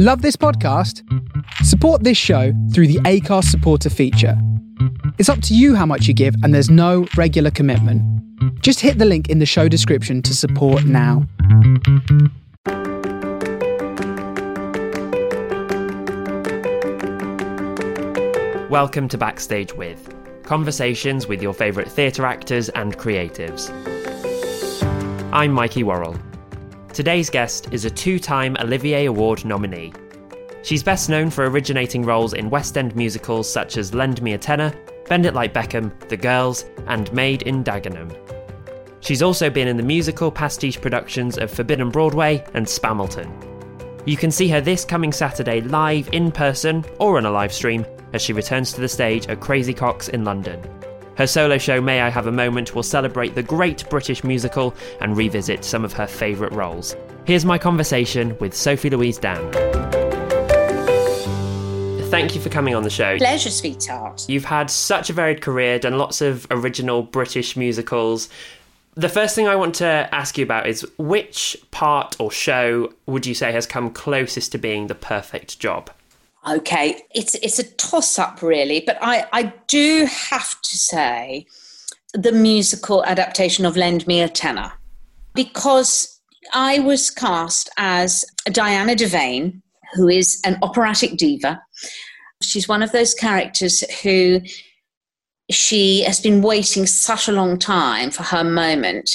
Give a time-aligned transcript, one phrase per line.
[0.00, 1.02] Love this podcast?
[1.64, 4.40] Support this show through the Acast supporter feature.
[5.18, 8.00] It's up to you how much you give, and there's no regular commitment.
[8.62, 11.26] Just hit the link in the show description to support now.
[18.70, 23.68] Welcome to Backstage With conversations with your favourite theatre actors and creatives.
[25.32, 26.16] I'm Mikey Worrell.
[26.92, 29.92] Today's guest is a two time Olivier Award nominee.
[30.62, 34.38] She's best known for originating roles in West End musicals such as Lend Me a
[34.38, 34.74] Tenor,
[35.08, 38.16] Bend It Like Beckham, The Girls, and Made in Dagenham.
[39.00, 43.30] She's also been in the musical pastiche productions of Forbidden Broadway and Spamilton.
[44.06, 47.86] You can see her this coming Saturday live in person or on a live stream
[48.12, 50.60] as she returns to the stage at Crazy Coqs in London.
[51.18, 55.16] Her solo show, May I Have a Moment, will celebrate the great British musical and
[55.16, 56.94] revisit some of her favourite roles.
[57.24, 59.50] Here's my conversation with Sophie Louise Dann.
[62.08, 63.18] Thank you for coming on the show.
[63.18, 64.26] Pleasure, sweetheart.
[64.28, 68.28] You've had such a varied career, done lots of original British musicals.
[68.94, 73.26] The first thing I want to ask you about is which part or show would
[73.26, 75.90] you say has come closest to being the perfect job?
[76.46, 81.46] Okay, it's it's a toss up really, but I I do have to say
[82.14, 84.72] the musical adaptation of Lend Me a Tenor
[85.34, 86.20] because
[86.54, 89.60] I was cast as Diana Devane,
[89.94, 91.60] who is an operatic diva.
[92.42, 94.40] She's one of those characters who
[95.50, 99.10] she has been waiting such a long time for her moment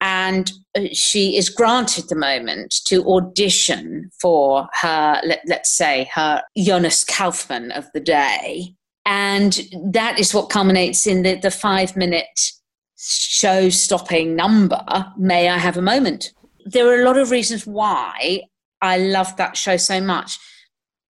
[0.00, 0.52] and
[0.92, 7.70] she is granted the moment to audition for her, let, us say, her Jonas Kaufmann
[7.72, 8.74] of the day.
[9.04, 9.60] And
[9.92, 12.52] that is what culminates in the, the five minute
[12.96, 14.80] show stopping number,
[15.18, 16.32] May I Have a Moment?
[16.64, 18.42] There are a lot of reasons why
[18.80, 20.38] I love that show so much.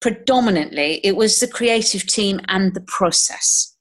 [0.01, 3.77] Predominantly, it was the creative team and the process.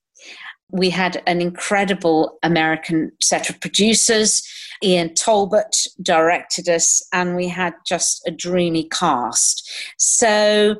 [0.70, 4.44] We had an incredible American set of producers
[4.84, 9.70] Ian Talbot directed us, and we had just a dreamy cast.
[9.98, 10.76] So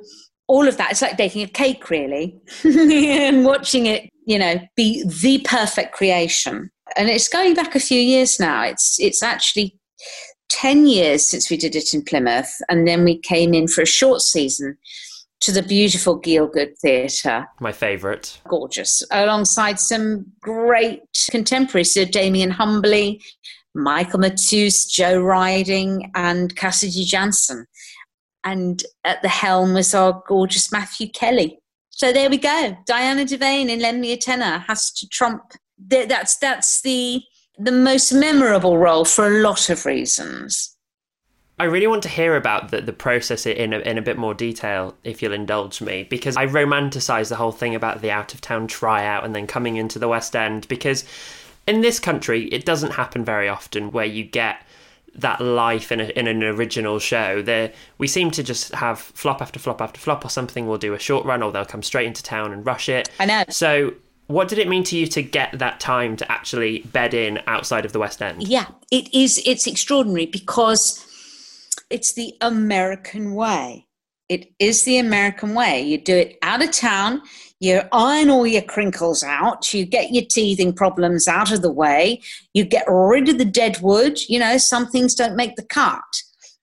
[0.48, 5.04] all of that, it's like baking a cake, really, and watching it, you know, be
[5.04, 6.70] the perfect creation.
[6.98, 8.64] And it's going back a few years now.
[8.64, 9.78] It's it's actually
[10.50, 13.86] 10 years since we did it in Plymouth, and then we came in for a
[13.86, 14.78] short season
[15.42, 17.48] to the beautiful Gielgud Theatre.
[17.60, 18.40] My favourite.
[18.48, 19.04] Gorgeous.
[19.12, 21.02] Alongside some great
[21.32, 23.20] contemporaries, Sir Damian Humbley,
[23.74, 27.66] Michael Matus, Joe Riding, and Cassidy Janson.
[28.44, 31.60] And at the helm was our gorgeous Matthew Kelly.
[31.90, 32.76] So there we go.
[32.88, 35.54] Diana Devane in Lend Me a Tenor has to trump.
[35.78, 37.22] That's that's the
[37.58, 40.76] the most memorable role for a lot of reasons.
[41.60, 44.34] I really want to hear about the, the process in a, in a bit more
[44.34, 48.42] detail, if you'll indulge me, because I romanticize the whole thing about the out of
[48.42, 51.06] town tryout and then coming into the West End because
[51.68, 54.62] in this country, it doesn't happen very often where you get
[55.16, 57.42] that life in, a, in an original show.
[57.42, 60.94] There, we seem to just have flop after flop after flop, or something will do
[60.94, 63.10] a short run, or they'll come straight into town and rush it.
[63.20, 63.44] I know.
[63.50, 63.94] So,
[64.28, 67.86] what did it mean to you to get that time to actually bed in outside
[67.86, 68.48] of the West End?
[68.48, 69.42] Yeah, it is.
[69.46, 71.06] It's extraordinary because
[71.90, 73.88] it's the American way.
[74.32, 75.82] It is the American way.
[75.82, 77.22] You do it out of town
[77.62, 82.20] you iron all your crinkles out, you get your teething problems out of the way,
[82.56, 84.18] you get rid of the dead wood.
[84.28, 86.02] You know, some things don't make the cut.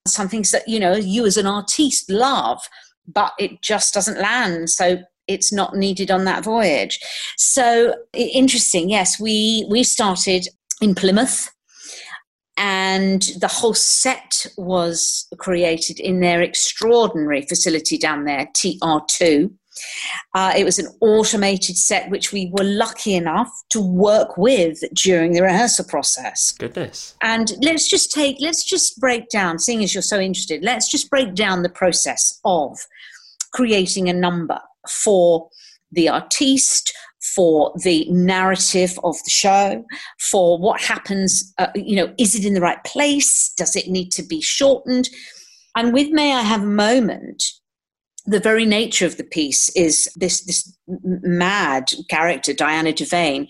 [0.08, 2.60] Some things that, you know, you as an artiste love,
[3.06, 4.70] but it just doesn't land.
[4.70, 6.98] So it's not needed on that voyage.
[7.36, 8.90] So interesting.
[8.90, 10.48] Yes, we we started
[10.82, 11.48] in Plymouth
[12.58, 19.50] and the whole set was created in their extraordinary facility down there, TR2.
[20.34, 25.32] Uh, it was an automated set which we were lucky enough to work with during
[25.32, 26.52] the rehearsal process.
[26.52, 27.14] Goodness.
[27.22, 31.08] And let's just take, let's just break down, seeing as you're so interested, let's just
[31.10, 32.76] break down the process of
[33.52, 34.58] creating a number
[34.88, 35.48] for
[35.92, 36.92] the artiste,
[37.34, 39.84] for the narrative of the show,
[40.20, 43.52] for what happens, uh, you know, is it in the right place?
[43.56, 45.08] Does it need to be shortened?
[45.76, 47.42] And with May I Have a Moment,
[48.26, 53.48] the very nature of the piece is this this mad character Diana Devane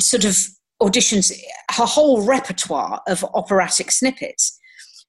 [0.00, 0.36] sort of
[0.82, 1.32] auditions
[1.70, 4.58] her whole repertoire of operatic snippets.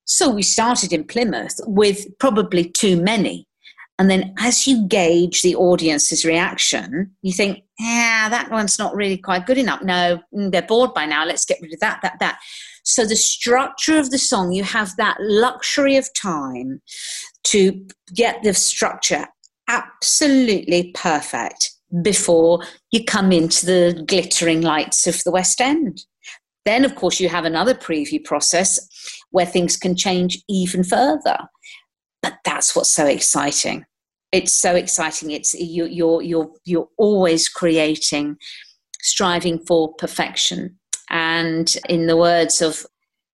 [0.05, 3.47] So we started in Plymouth with probably too many.
[4.01, 9.15] And then as you gauge the audience's reaction, you think, yeah, that one's not really
[9.15, 9.83] quite good enough.
[9.83, 11.23] No, mm, they're bored by now.
[11.23, 12.39] Let's get rid of that, that, that.
[12.83, 16.81] So the structure of the song, you have that luxury of time
[17.43, 19.27] to get the structure
[19.67, 21.69] absolutely perfect
[22.01, 26.05] before you come into the glittering lights of the West End.
[26.65, 28.79] Then, of course, you have another preview process
[29.29, 31.37] where things can change even further.
[32.23, 33.85] But that's what's so exciting.
[34.31, 35.31] It's so exciting.
[35.31, 38.37] It's you, you're you're you're always creating,
[39.01, 40.77] striving for perfection.
[41.09, 42.85] And in the words of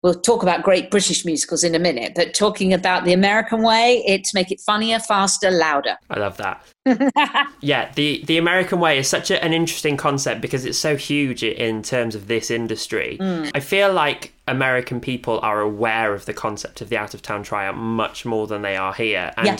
[0.04, 4.04] we'll talk about great British musicals in a minute, but talking about the American way,
[4.06, 5.96] it's make it funnier, faster, louder.
[6.10, 6.62] I love that.
[7.60, 11.42] yeah, the the American way is such a, an interesting concept because it's so huge
[11.42, 13.16] in terms of this industry.
[13.18, 13.50] Mm.
[13.54, 17.42] I feel like American people are aware of the concept of the out of town
[17.42, 19.46] tryout much more than they are here, and.
[19.46, 19.58] Yeah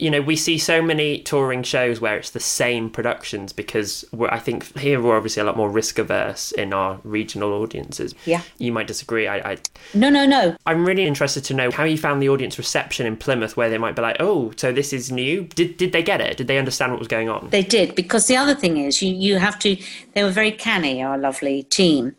[0.00, 4.38] you know, we see so many touring shows where it's the same productions because I
[4.38, 8.14] think here we're obviously a lot more risk averse in our regional audiences.
[8.24, 8.42] Yeah.
[8.58, 9.28] You might disagree.
[9.28, 9.58] I, I
[9.92, 10.56] No, no, no.
[10.64, 13.78] I'm really interested to know how you found the audience reception in Plymouth where they
[13.78, 16.38] might be like, "Oh, so this is new." Did did they get it?
[16.38, 17.48] Did they understand what was going on?
[17.50, 19.76] They did because the other thing is you you have to
[20.14, 22.16] they were very canny, our lovely team.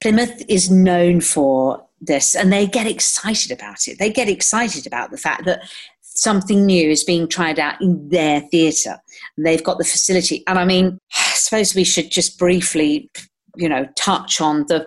[0.00, 3.98] Plymouth is known for this and they get excited about it.
[3.98, 5.62] They get excited about the fact that
[6.20, 8.98] something new is being tried out in their theatre.
[9.38, 10.44] They've got the facility.
[10.46, 13.10] And I mean, I suppose we should just briefly,
[13.56, 14.86] you know, touch on the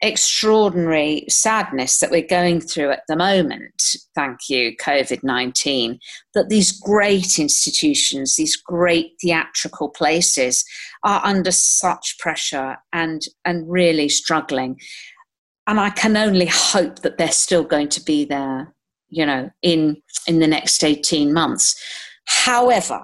[0.00, 3.80] extraordinary sadness that we're going through at the moment,
[4.16, 5.98] thank you, COVID 19,
[6.34, 10.64] that these great institutions, these great theatrical places
[11.04, 14.80] are under such pressure and, and really struggling.
[15.68, 18.74] And I can only hope that they're still going to be there
[19.12, 21.80] you know, in in the next 18 months.
[22.24, 23.00] However,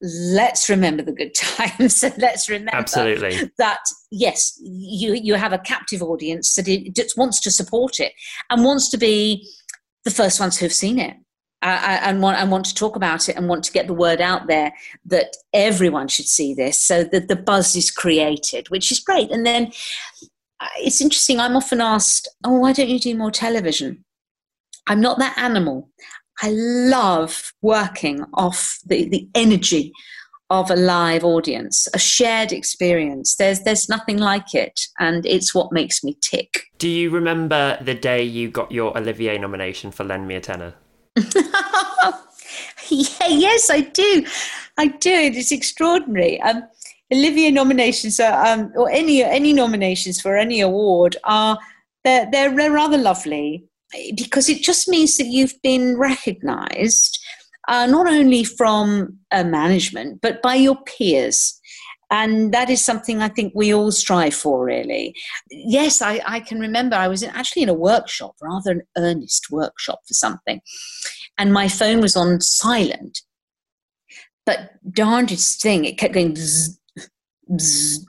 [0.00, 2.02] let's remember the good times.
[2.18, 3.50] let's remember Absolutely.
[3.58, 8.12] that yes, you you have a captive audience that it just wants to support it
[8.50, 9.48] and wants to be
[10.04, 11.16] the first ones who've seen it.
[11.64, 14.20] Uh, and want and want to talk about it and want to get the word
[14.20, 14.72] out there
[15.04, 19.30] that everyone should see this, so that the buzz is created, which is great.
[19.30, 19.70] And then
[20.60, 21.38] uh, it's interesting.
[21.38, 24.04] I'm often asked, "Oh, why don't you do more television?"
[24.86, 25.88] I'm not that animal.
[26.42, 29.92] I love working off the, the energy
[30.50, 33.36] of a live audience, a shared experience.
[33.36, 36.64] There's there's nothing like it, and it's what makes me tick.
[36.78, 40.74] Do you remember the day you got your Olivier nomination for Lend Me a Tenor?
[41.16, 42.12] yeah,
[43.28, 44.26] yes, I do.
[44.76, 45.10] I do.
[45.10, 46.40] It's extraordinary.
[46.42, 46.64] Um,
[47.12, 51.58] Olivier nominations are, um, or any any nominations for any award are
[52.04, 53.64] they're, they're rather lovely
[54.16, 57.18] because it just means that you've been recognized
[57.68, 61.60] uh, not only from uh, management but by your peers
[62.12, 65.16] and that is something I think we all strive for, really.
[65.50, 69.50] Yes, I, I can remember I was in, actually in a workshop, rather an earnest
[69.50, 70.60] workshop for something,
[71.38, 73.22] and my phone was on silent.
[74.44, 76.76] But darndest thing, it kept going bzz,
[77.50, 78.04] bzz,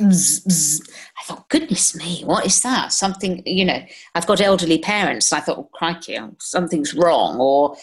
[0.00, 0.80] bzz,
[1.26, 2.92] thought, goodness me, what is that?
[2.92, 3.84] Something, you know,
[4.14, 5.32] I've got elderly parents.
[5.32, 7.38] And I thought, oh, crikey, oh, something's wrong.
[7.38, 7.76] Or,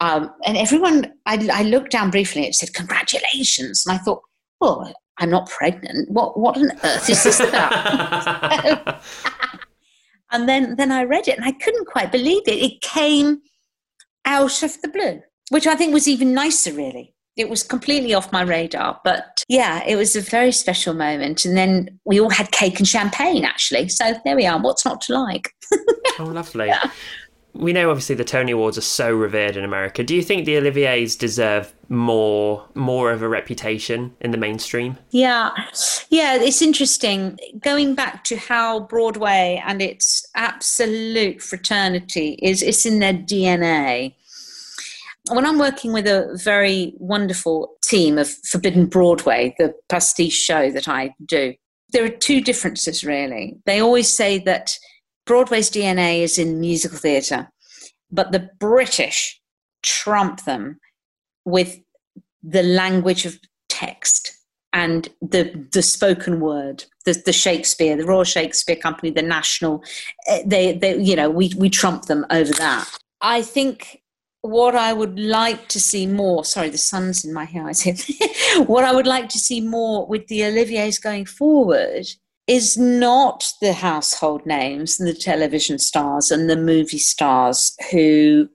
[0.00, 3.84] um, and everyone, I, I looked down briefly, it said, congratulations.
[3.86, 4.22] And I thought,
[4.60, 6.10] well, I'm not pregnant.
[6.10, 9.02] What, what on earth is this about?
[10.30, 12.62] and then, then I read it and I couldn't quite believe it.
[12.62, 13.40] It came
[14.24, 18.32] out of the blue, which I think was even nicer, really it was completely off
[18.32, 19.00] my radar.
[19.04, 21.44] But yeah, it was a very special moment.
[21.44, 23.88] And then we all had cake and champagne, actually.
[23.88, 24.60] So there we are.
[24.60, 25.52] What's not to like?
[26.18, 26.68] oh, lovely.
[26.80, 26.90] Yeah.
[27.52, 30.04] We know obviously the Tony Awards are so revered in America.
[30.04, 34.96] Do you think the Olivier's deserve more more of a reputation in the mainstream?
[35.10, 35.50] Yeah.
[36.10, 43.00] Yeah, it's interesting going back to how Broadway and its absolute fraternity is it's in
[43.00, 44.14] their DNA
[45.30, 50.88] when I'm working with a very wonderful team of Forbidden Broadway, the pastiche show that
[50.88, 51.54] I do,
[51.92, 53.58] there are two differences really.
[53.66, 54.76] They always say that
[55.26, 57.50] Broadway's DNA is in musical theatre,
[58.10, 59.40] but the British
[59.82, 60.78] trump them
[61.44, 61.78] with
[62.42, 64.32] the language of text
[64.72, 69.82] and the the spoken word the, the shakespeare the royal shakespeare company the national
[70.28, 72.88] eh, they they you know we we trump them over that
[73.20, 73.99] i think
[74.42, 77.94] what I would like to see more, sorry, the sun's in my eyes here.
[78.64, 82.06] what I would like to see more with the Olivier's going forward
[82.46, 88.48] is not the household names and the television stars and the movie stars who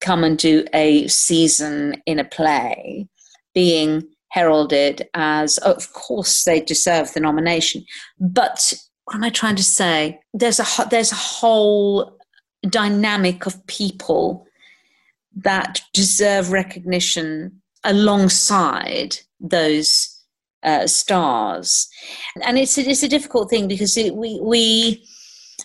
[0.00, 3.06] come and do a season in a play
[3.54, 7.84] being heralded as, of course, they deserve the nomination.
[8.18, 8.72] But
[9.04, 10.18] what am I trying to say?
[10.34, 12.18] There's a, there's a whole
[12.68, 14.46] dynamic of people
[15.36, 20.12] that deserve recognition alongside those
[20.62, 21.88] uh, stars.
[22.42, 25.06] And it's a, it's a difficult thing because it, we, we,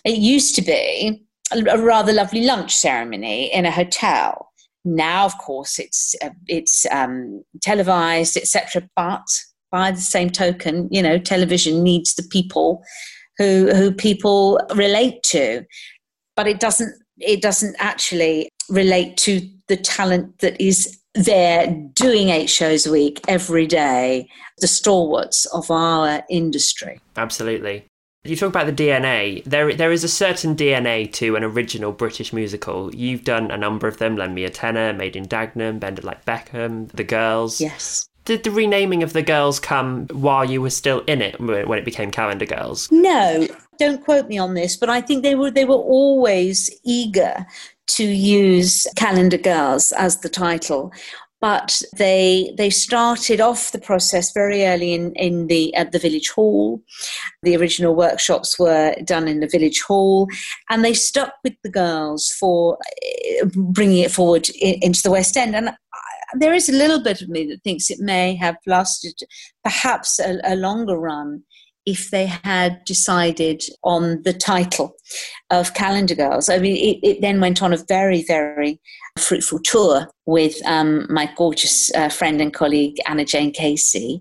[0.04, 4.48] it used to be a rather lovely lunch ceremony in a hotel.
[4.84, 8.88] Now, of course, it's uh, it's um, televised, etc.
[8.96, 9.22] But
[9.70, 12.82] by the same token, you know, television needs the people
[13.38, 15.64] who who people relate to,
[16.34, 22.48] but it doesn't it doesn't actually relate to the talent that is there doing eight
[22.48, 24.28] shows a week every day,
[24.58, 27.00] the stalwarts of our industry.
[27.16, 27.84] Absolutely.
[28.24, 29.42] You talk about the DNA.
[29.44, 32.94] There, there is a certain DNA to an original British musical.
[32.94, 36.04] You've done a number of them: Lend Me a Tenor, Made in Dagenham, Bend It
[36.04, 37.60] Like Beckham, The Girls.
[37.60, 38.08] Yes.
[38.24, 41.84] Did the renaming of the girls come while you were still in it when it
[41.84, 42.88] became Calendar Girls?
[42.92, 43.48] No,
[43.80, 47.44] don't quote me on this, but I think they were they were always eager
[47.88, 50.92] to use Calendar Girls as the title
[51.42, 56.30] but they they started off the process very early in, in the at the village
[56.30, 56.80] hall.
[57.42, 60.28] The original workshops were done in the village hall,
[60.70, 65.56] and they stuck with the girls for eh, bringing it forward into the West End.
[65.56, 65.72] And
[66.34, 69.18] there is a little bit of me that thinks it may have lasted
[69.64, 71.42] perhaps a, a longer run
[71.86, 74.94] if they had decided on the title
[75.50, 76.48] of Calendar Girls.
[76.48, 78.80] I mean, it, it then went on a very, very
[79.18, 84.20] fruitful tour with um, my gorgeous uh, friend and colleague Anna Jane Casey.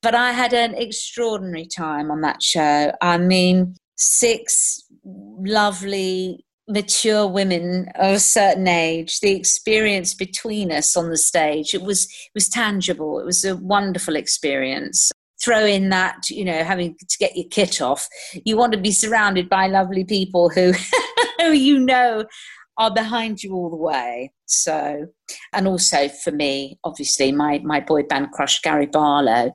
[0.00, 2.92] But I had an extraordinary time on that show.
[3.00, 11.10] I mean, six lovely mature women of a certain age the experience between us on
[11.10, 15.10] the stage it was it was tangible it was a wonderful experience
[15.42, 18.08] throw in that you know having to get your kit off.
[18.44, 20.72] You want to be surrounded by lovely people who
[21.38, 22.24] who you know
[22.78, 24.32] are behind you all the way.
[24.46, 25.06] So
[25.52, 29.52] and also for me obviously my my boy band crush gary barlow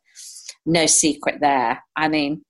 [0.65, 1.83] no secret there.
[1.95, 2.43] I mean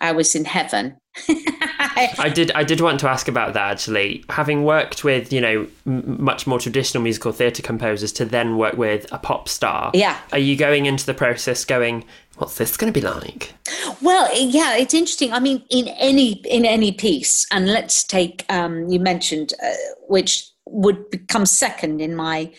[0.00, 0.96] i was in heaven
[1.28, 2.50] I did.
[2.52, 4.24] I did want to ask about that actually.
[4.30, 8.76] Having worked with you know m- much more traditional musical theatre composers to then work
[8.76, 9.90] with a pop star.
[9.92, 10.18] Yeah.
[10.32, 12.04] Are you going into the process going?
[12.36, 13.52] What's this going to be like?
[14.00, 15.32] Well, yeah, it's interesting.
[15.32, 19.70] I mean, in any in any piece, and let's take um, you mentioned uh,
[20.08, 22.50] which would become second in my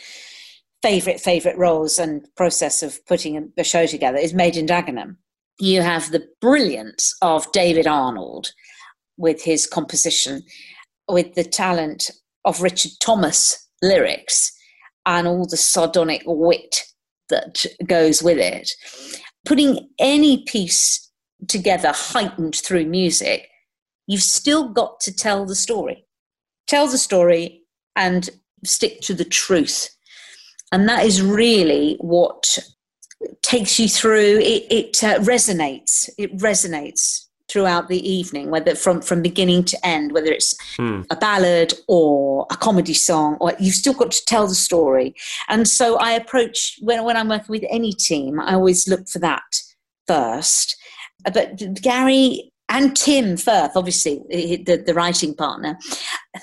[0.83, 5.15] favorite favorite roles and process of putting a, a show together is Made in Dagenham
[5.59, 8.51] you have the brilliance of David Arnold
[9.17, 10.43] with his composition,
[11.07, 12.09] with the talent
[12.45, 14.51] of Richard Thomas lyrics,
[15.05, 16.83] and all the sardonic wit
[17.29, 18.71] that goes with it.
[19.45, 21.11] Putting any piece
[21.47, 23.47] together heightened through music,
[24.07, 26.05] you've still got to tell the story.
[26.67, 27.61] Tell the story
[27.95, 28.29] and
[28.65, 29.89] stick to the truth.
[30.71, 32.57] And that is really what
[33.41, 34.39] takes you through.
[34.39, 36.09] It, it uh, resonates.
[36.17, 41.01] It resonates throughout the evening, whether from from beginning to end, whether it's hmm.
[41.09, 45.13] a ballad or a comedy song, or you've still got to tell the story.
[45.49, 49.19] And so I approach when when I'm working with any team, I always look for
[49.19, 49.43] that
[50.07, 50.75] first.
[51.31, 55.77] But Gary and Tim Firth, obviously the, the writing partner,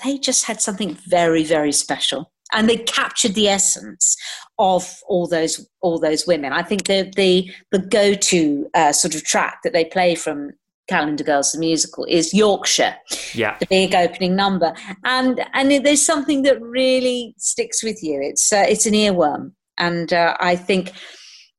[0.03, 4.15] they just had something very very special and they captured the essence
[4.59, 6.53] of all those all those women.
[6.53, 10.51] I think the the the go to uh, sort of track that they play from
[10.87, 12.95] Calendar Girls the musical is Yorkshire,
[13.33, 14.73] yeah, the big opening number,
[15.05, 18.19] and and there's something that really sticks with you.
[18.21, 20.91] It's uh, it's an earworm, and uh, I think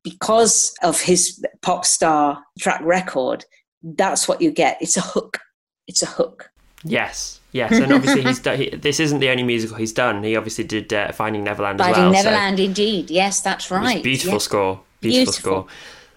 [0.04, 3.44] because of his pop star track record,
[3.82, 4.76] that's what you get.
[4.80, 5.38] It's a hook.
[5.86, 6.50] It's a hook.
[6.84, 10.22] Yes, yes, and obviously he's done, he, this isn't the only musical he's done.
[10.22, 12.12] He obviously did uh, Finding Neverland Finding as well.
[12.12, 13.10] Finding Neverland, so indeed.
[13.10, 14.02] Yes, that's right.
[14.02, 14.80] Beautiful score.
[15.00, 15.66] Beautiful, beautiful, score.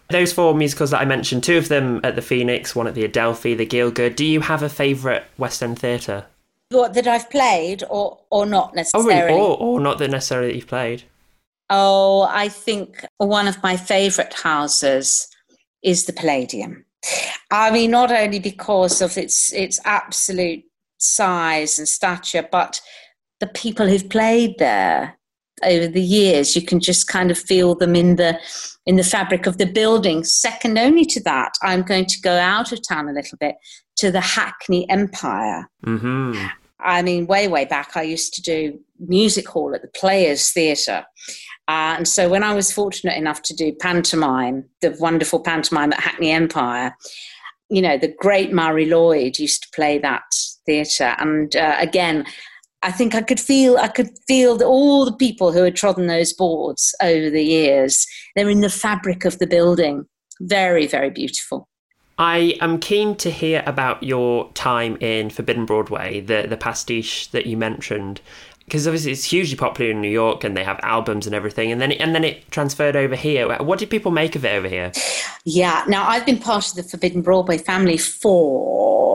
[0.09, 3.03] Those four musicals that I mentioned, two of them at the Phoenix, one at the
[3.03, 4.15] Adelphi, the Gielgud.
[4.15, 6.25] Do you have a favourite West End theatre?
[6.69, 9.39] What that I've played, or or not necessarily, oh, really?
[9.39, 11.03] or or not that necessarily that you've played.
[11.69, 15.27] Oh, I think one of my favourite houses
[15.81, 16.85] is the Palladium.
[17.51, 20.63] I mean, not only because of its its absolute
[20.97, 22.81] size and stature, but
[23.39, 25.17] the people who've played there
[25.63, 26.55] over the years.
[26.55, 28.39] You can just kind of feel them in the
[28.85, 30.23] in the fabric of the building.
[30.23, 33.55] Second only to that, I'm going to go out of town a little bit
[33.97, 35.69] to the Hackney Empire.
[35.85, 36.45] Mm-hmm.
[36.79, 41.05] I mean, way way back, I used to do music hall at the Players Theatre.
[41.67, 45.99] Uh, and so when I was fortunate enough to do pantomime, the wonderful pantomime at
[45.99, 46.95] Hackney Empire,
[47.69, 50.23] you know, the great Marie Lloyd used to play that
[50.65, 51.15] theatre.
[51.19, 52.25] And uh, again,
[52.83, 56.07] I think I could feel I could feel that all the people who had trodden
[56.07, 58.05] those boards over the years.
[58.35, 60.05] They're in the fabric of the building.
[60.39, 61.67] Very, very beautiful.
[62.17, 67.45] I am keen to hear about your time in Forbidden Broadway, the the pastiche that
[67.45, 68.21] you mentioned,
[68.65, 71.81] because obviously it's hugely popular in New York and they have albums and everything, and
[71.81, 73.47] then it, and then it transferred over here.
[73.57, 74.91] What did people make of it over here?
[75.43, 79.14] Yeah, now I've been part of the Forbidden Broadway family for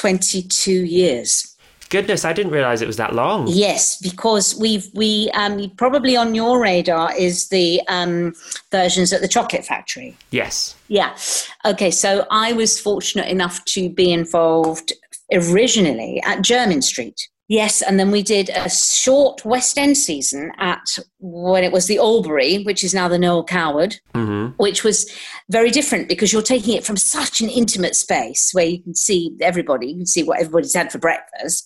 [0.00, 1.56] twenty two years.
[1.90, 3.46] Goodness, I didn't realize it was that long.
[3.48, 8.34] Yes, because we've we um, probably on your radar is the um,
[8.70, 10.14] versions at the Chocolate Factory.
[10.30, 10.76] Yes.
[10.88, 11.16] Yeah.
[11.64, 14.92] Okay, so I was fortunate enough to be involved
[15.32, 17.28] originally at Jermyn Street.
[17.48, 20.84] Yes, and then we did a short West End season at
[21.18, 25.10] when it was the Albery, which is now the Noel Coward, hmm which was
[25.50, 29.36] very different because you're taking it from such an intimate space where you can see
[29.40, 31.64] everybody, you can see what everybody's had for breakfast,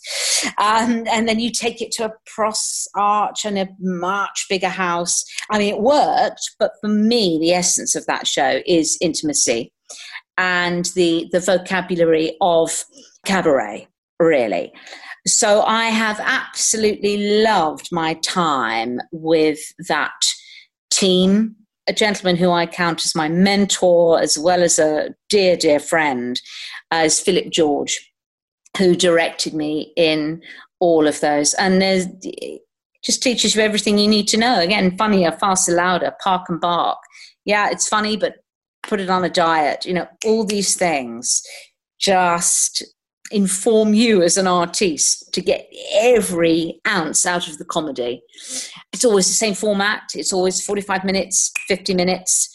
[0.59, 5.25] um, and then you take it to a cross arch and a much bigger house.
[5.51, 9.73] I mean, it worked, but for me, the essence of that show is intimacy
[10.39, 12.85] and the the vocabulary of
[13.25, 14.73] cabaret, really.
[15.27, 20.21] So I have absolutely loved my time with that
[20.91, 21.57] team.
[21.89, 26.41] A gentleman who I count as my mentor, as well as a dear, dear friend,
[26.91, 28.13] as Philip George,
[28.79, 30.43] who directed me in
[30.81, 31.55] all of those.
[31.55, 32.07] And there's
[33.05, 34.61] just teaches you everything you need to know.
[34.61, 36.99] Again, funnier, faster, louder, park and bark.
[37.45, 38.37] Yeah, it's funny, but
[38.83, 39.85] put it on a diet.
[39.85, 41.43] You know, all these things
[41.99, 42.85] just
[43.33, 48.23] inform you as an artiste to get every ounce out of the comedy.
[48.93, 52.49] It's always the same format, it's always 45 minutes, 50 minutes,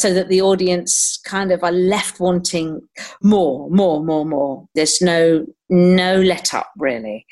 [0.00, 2.80] so that the audience kind of are left wanting
[3.22, 4.66] more, more, more, more.
[4.74, 7.26] There's no no let up really.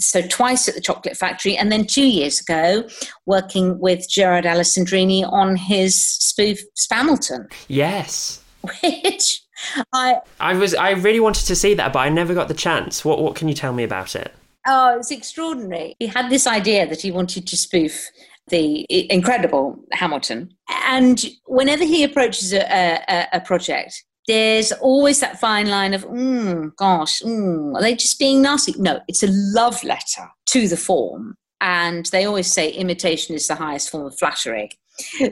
[0.00, 2.88] So twice at the Chocolate Factory, and then two years ago,
[3.26, 8.42] working with Gerard Alessandrini on his spoof Spamilton, Yes.
[8.82, 9.42] which
[9.92, 13.04] I I was I really wanted to see that, but I never got the chance.
[13.04, 14.32] What what can you tell me about it?
[14.66, 15.96] Oh, it's extraordinary.
[15.98, 18.10] He had this idea that he wanted to spoof
[18.48, 20.54] the incredible Hamilton.
[20.86, 22.60] And whenever he approaches a,
[23.08, 28.18] a, a project, there's always that fine line of, mm, gosh, mm, are they just
[28.18, 28.74] being nasty?
[28.76, 31.36] No, it's a love letter to the form.
[31.60, 34.70] And they always say imitation is the highest form of flattery.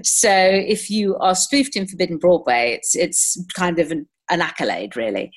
[0.02, 4.96] So if you are spoofed in Forbidden Broadway, it's, it's kind of an, an accolade,
[4.96, 5.32] really.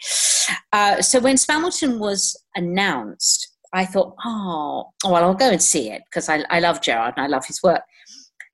[0.73, 6.01] Uh, so when Spamilton was announced, I thought, oh, well, I'll go and see it
[6.09, 7.81] because I, I love Gerard and I love his work.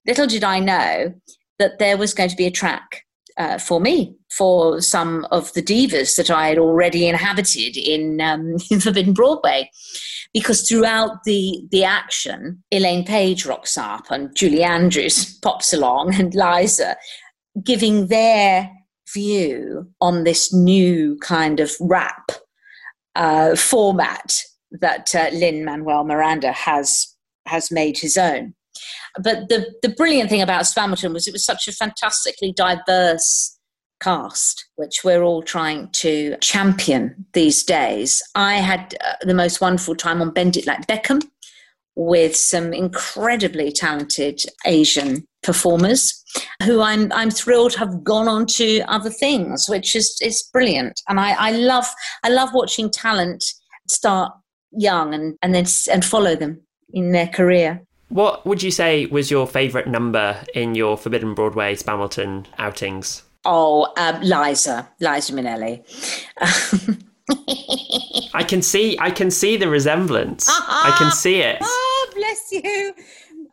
[0.05, 1.13] Little did I know
[1.59, 3.03] that there was going to be a track
[3.37, 8.57] uh, for me for some of the divas that I had already inhabited in, um,
[8.71, 9.69] in Forbidden Broadway.
[10.33, 16.35] Because throughout the, the action, Elaine Paige rocks up and Julie Andrews pops along and
[16.35, 16.95] Liza,
[17.63, 18.69] giving their
[19.13, 22.31] view on this new kind of rap
[23.15, 24.41] uh, format
[24.71, 27.15] that uh, Lin Manuel Miranda has
[27.47, 28.53] has made his own.
[29.15, 33.57] But the the brilliant thing about Spamilton was it was such a fantastically diverse
[34.01, 38.21] cast, which we're all trying to champion these days.
[38.35, 41.23] I had uh, the most wonderful time on Bend It Like Beckham
[41.95, 46.23] with some incredibly talented Asian performers
[46.63, 51.01] who I'm I'm thrilled have gone on to other things, which is is brilliant.
[51.07, 51.85] And I, I love
[52.23, 53.43] I love watching talent
[53.87, 54.33] start
[54.71, 56.61] young and, and then and follow them
[56.93, 57.81] in their career.
[58.09, 63.23] What would you say was your favourite number in your Forbidden Broadway Spamilton outings?
[63.43, 65.83] Oh, um, Liza, Liza Minnelli.
[68.33, 70.47] I can see I can see the resemblance.
[70.49, 71.57] I can see it.
[71.61, 72.93] Oh, bless you.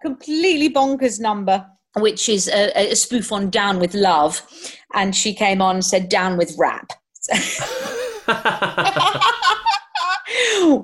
[0.05, 4.43] Completely bonkers number, which is a, a spoof on Down with Love.
[4.95, 6.91] And she came on and said, Down with Rap.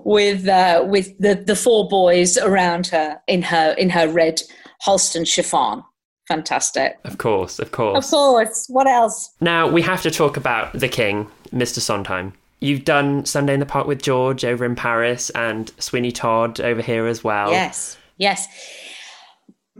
[0.04, 4.40] with uh, with the, the four boys around her in her in her red
[4.87, 5.83] Halston chiffon.
[6.28, 6.98] Fantastic.
[7.04, 8.04] Of course, of course.
[8.04, 8.66] Of course.
[8.68, 9.35] What else?
[9.40, 11.80] Now we have to talk about the King, Mr.
[11.80, 12.33] Sondheim.
[12.61, 16.83] You've done Sunday in the Park with George over in Paris and Sweeney Todd over
[16.83, 17.50] here as well.
[17.50, 17.96] Yes.
[18.18, 18.46] Yes.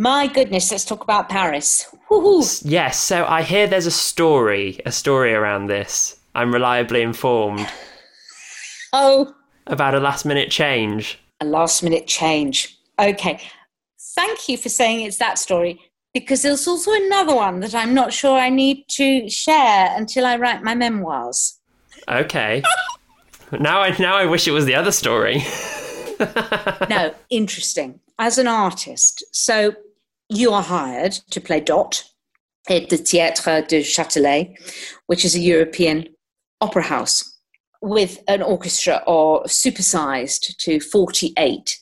[0.01, 1.87] My goodness, let's talk about Paris.
[2.11, 2.63] Woohoo.
[2.65, 6.19] Yes, so I hear there's a story, a story around this.
[6.35, 7.69] I'm reliably informed
[8.95, 9.35] Oh,
[9.67, 11.19] about a last minute change.
[11.43, 12.79] a last minute change.
[12.99, 13.43] Okay.
[14.15, 15.79] Thank you for saying it's that story
[16.15, 20.39] because there's also another one that I'm not sure I need to share until I
[20.39, 21.59] write my memoirs.
[22.09, 22.63] Okay.
[23.53, 25.45] now I now I wish it was the other story.
[26.89, 28.01] no, interesting.
[28.19, 29.75] As an artist, so
[30.31, 32.05] you are hired to play Dot
[32.69, 34.55] at the Théâtre de Châtelet,
[35.07, 36.07] which is a European
[36.61, 37.39] opera house
[37.83, 41.79] with an orchestra of supersized to 48.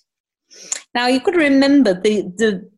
[0.95, 2.71] Now you've got to remember the, the,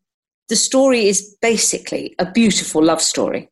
[0.49, 3.49] the story is basically a beautiful love story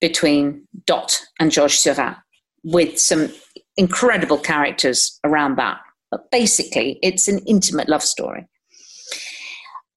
[0.00, 2.18] between Dot and Georges Seurat
[2.64, 3.32] with some
[3.76, 5.78] incredible characters around that.
[6.10, 8.46] But basically, it's an intimate love story.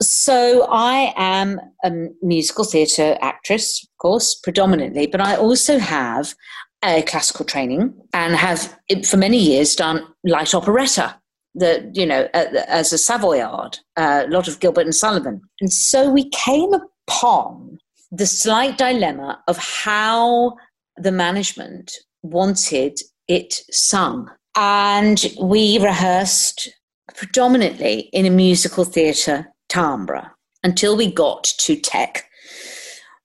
[0.02, 6.36] So I am a musical theatre actress, of course, predominantly, but I also have
[6.84, 11.16] a classical training and have for many years done light operetta
[11.56, 15.42] the you know as a savoyard a lot of gilbert and sullivan.
[15.62, 16.74] And so we came
[17.08, 17.80] upon
[18.12, 20.56] the slight dilemma of how
[20.98, 24.30] the management wanted it sung.
[24.56, 26.70] And we rehearsed
[27.16, 30.32] predominantly in a musical theatre timbre
[30.64, 32.26] until we got to tech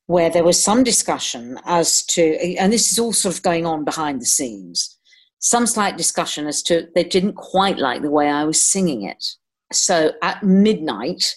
[0.06, 3.84] where there was some discussion as to, and this is all sort of going on
[3.84, 4.98] behind the scenes,
[5.38, 9.24] some slight discussion as to they didn't quite like the way I was singing it.
[9.72, 11.36] So at midnight,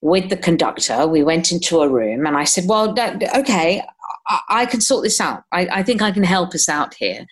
[0.00, 2.94] with the conductor, we went into a room and I said, Well,
[3.36, 3.82] okay,
[4.48, 5.42] I can sort this out.
[5.52, 7.26] I, I think I can help us out here.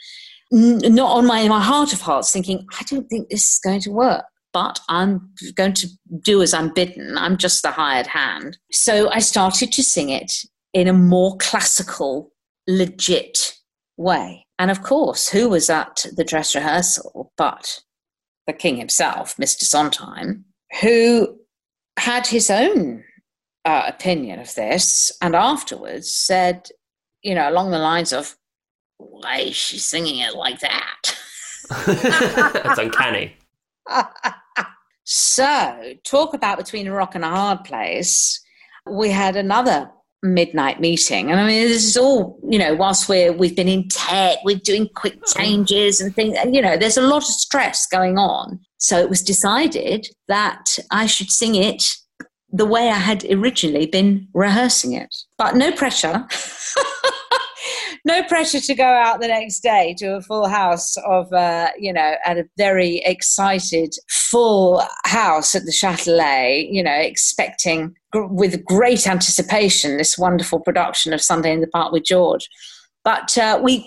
[0.53, 3.91] Not on my, my heart of hearts, thinking, I don't think this is going to
[3.91, 4.25] work
[4.57, 5.89] but I'm going to
[6.23, 7.19] do as I'm bidden.
[7.19, 8.57] I'm just the hired hand.
[8.73, 10.33] So I started to sing it
[10.73, 12.33] in a more classical,
[12.67, 13.53] legit
[13.99, 14.47] way.
[14.59, 17.83] And of course, who was at the dress rehearsal but
[18.47, 19.65] the king himself, Mr.
[19.65, 20.47] Sondheim,
[20.81, 21.37] who
[21.99, 23.05] had his own
[23.67, 26.71] uh, opinion of this and afterwards said,
[27.21, 28.37] you know, along the lines of,
[28.97, 31.03] why is she singing it like that?
[32.65, 33.37] That's uncanny.
[35.07, 38.41] so, talk about between a rock and a hard place.
[38.91, 39.89] We had another
[40.21, 41.31] midnight meeting.
[41.31, 44.57] And I mean, this is all, you know, whilst we're, we've been in tech, we're
[44.57, 45.41] doing quick hmm.
[45.41, 48.59] changes and things, and, you know, there's a lot of stress going on.
[48.79, 51.85] So it was decided that I should sing it
[52.51, 55.15] the way I had originally been rehearsing it.
[55.39, 56.27] But no pressure.
[58.07, 61.93] no pressure to go out the next day to a full house of, uh, you
[61.93, 68.65] know, at a very excited full house at the Châtelet, you know, expecting gr- with
[68.65, 72.49] great anticipation this wonderful production of Sunday in the Park with George.
[73.03, 73.85] But uh, we,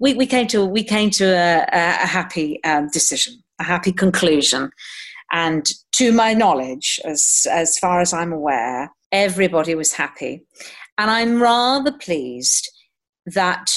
[0.00, 4.72] we, we came to, we came to a, a happy um, decision, a happy conclusion.
[5.30, 10.44] And to my knowledge, as, as far as I'm aware, everybody was happy.
[10.98, 12.68] And I'm rather pleased
[13.26, 13.72] that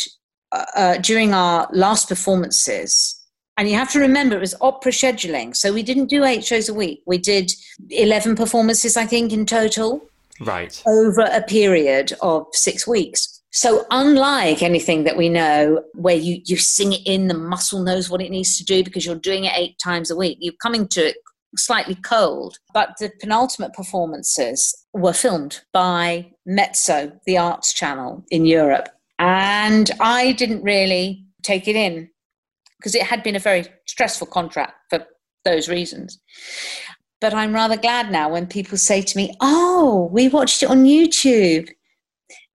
[0.52, 3.22] uh, uh, during our last performances,
[3.58, 6.68] and you have to remember it was opera scheduling, so we didn't do eight shows
[6.70, 7.02] a week.
[7.06, 7.52] We did
[7.90, 10.08] 11 performances, I think, in total.
[10.42, 10.82] Right.
[10.86, 13.42] Over a period of six weeks.
[13.52, 18.10] So, unlike anything that we know where you, you sing it in, the muscle knows
[18.10, 20.90] what it needs to do because you're doing it eight times a week, you're coming
[20.90, 21.16] to it
[21.56, 22.58] slightly cold.
[22.74, 28.90] But the penultimate performances were filmed by Mezzo, the arts channel in Europe.
[29.20, 32.10] And I didn't really take it in
[32.80, 35.06] because it had been a very stressful contract for
[35.44, 36.20] those reasons.
[37.22, 40.84] But I'm rather glad now when people say to me, Oh, we watched it on
[40.84, 41.70] YouTube.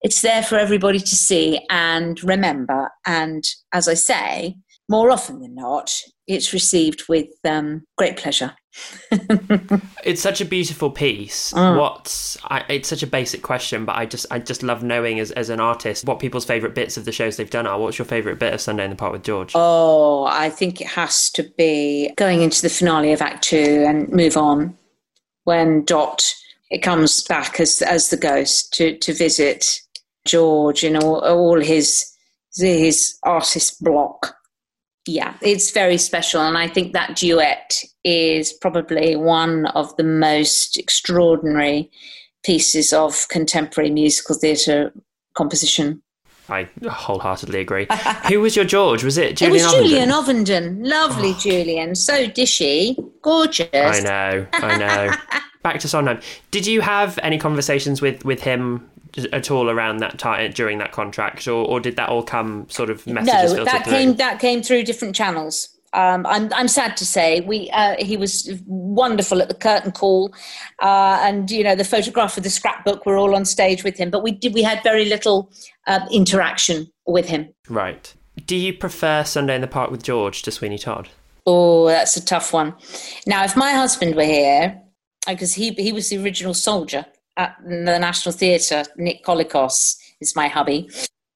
[0.02, 2.90] It's there for everybody to see and remember.
[3.06, 4.56] And as I say,
[4.88, 5.92] more often than not,
[6.26, 8.54] it's received with um, great pleasure.
[10.04, 11.52] it's such a beautiful piece.
[11.52, 11.78] Mm.
[11.78, 15.32] What's I, it's such a basic question, but I just I just love knowing as,
[15.32, 17.78] as an artist what people's favorite bits of the shows they've done are.
[17.78, 19.52] What's your favorite bit of Sunday in the Park with George?
[19.54, 24.08] Oh, I think it has to be going into the finale of Act Two and
[24.10, 24.76] move on
[25.44, 26.32] when Dot
[26.70, 29.80] it comes back as as the ghost to to visit
[30.24, 32.06] George in all, all his
[32.56, 34.36] his artist block
[35.10, 36.40] yeah, it's very special.
[36.40, 41.90] And I think that duet is probably one of the most extraordinary
[42.44, 44.92] pieces of contemporary musical theatre
[45.34, 46.00] composition.
[46.48, 47.86] I wholeheartedly agree.
[48.28, 49.04] Who was your George?
[49.04, 49.60] Was it Julian?
[49.60, 50.86] It was Julian Ovenden.
[50.86, 51.38] Lovely oh.
[51.38, 53.68] Julian, so dishy, gorgeous.
[53.72, 55.12] I know, I know.
[55.62, 56.20] Back to Sondheim.
[56.50, 58.88] Did you have any conversations with with him
[59.32, 62.90] at all around that time during that contract, or, or did that all come sort
[62.90, 63.54] of messages?
[63.54, 65.68] No, that came that came through different channels.
[65.92, 70.32] Um, I'm I'm sad to say we uh, he was wonderful at the curtain call,
[70.80, 74.10] uh, and you know the photograph of the scrapbook were all on stage with him,
[74.10, 75.50] but we did we had very little
[75.86, 77.48] uh, interaction with him.
[77.68, 78.14] Right.
[78.46, 81.08] Do you prefer Sunday in the Park with George to Sweeney Todd?
[81.46, 82.74] Oh, that's a tough one.
[83.26, 84.80] Now, if my husband were here,
[85.26, 87.04] because he he was the original soldier
[87.36, 90.88] at the National Theatre, Nick Colicos is my hubby.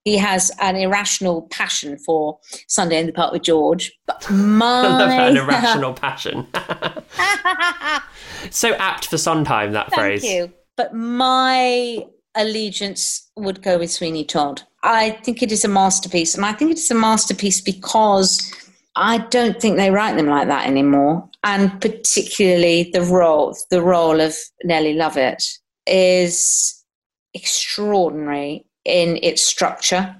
[0.05, 3.91] He has an irrational passion for Sunday in the Park with George.
[4.07, 6.47] But my an irrational passion.
[8.51, 10.25] so apt for Sondheim that Thank phrase.
[10.25, 10.53] you.
[10.77, 12.05] But my
[12.35, 14.63] allegiance would go with Sweeney Todd.
[14.83, 18.53] I think it is a masterpiece, and I think it is a masterpiece because
[18.97, 21.29] I don't think they write them like that anymore.
[21.43, 25.43] And particularly the role, the role of Nellie Lovett
[25.87, 26.85] is
[27.35, 30.15] extraordinary in its structure.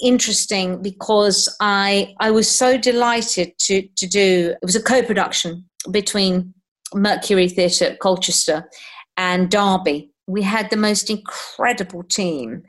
[0.00, 6.54] Interesting because I I was so delighted to to do it was a co-production between
[6.94, 8.68] Mercury Theatre at Colchester
[9.16, 10.10] and Derby.
[10.26, 12.62] We had the most incredible team.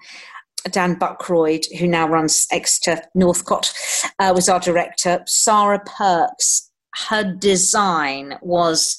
[0.71, 3.73] Dan Buckroyd, who now runs Exeter Northcott,
[4.19, 5.21] uh, was our director.
[5.27, 6.71] Sarah Perks,
[7.09, 8.97] her design was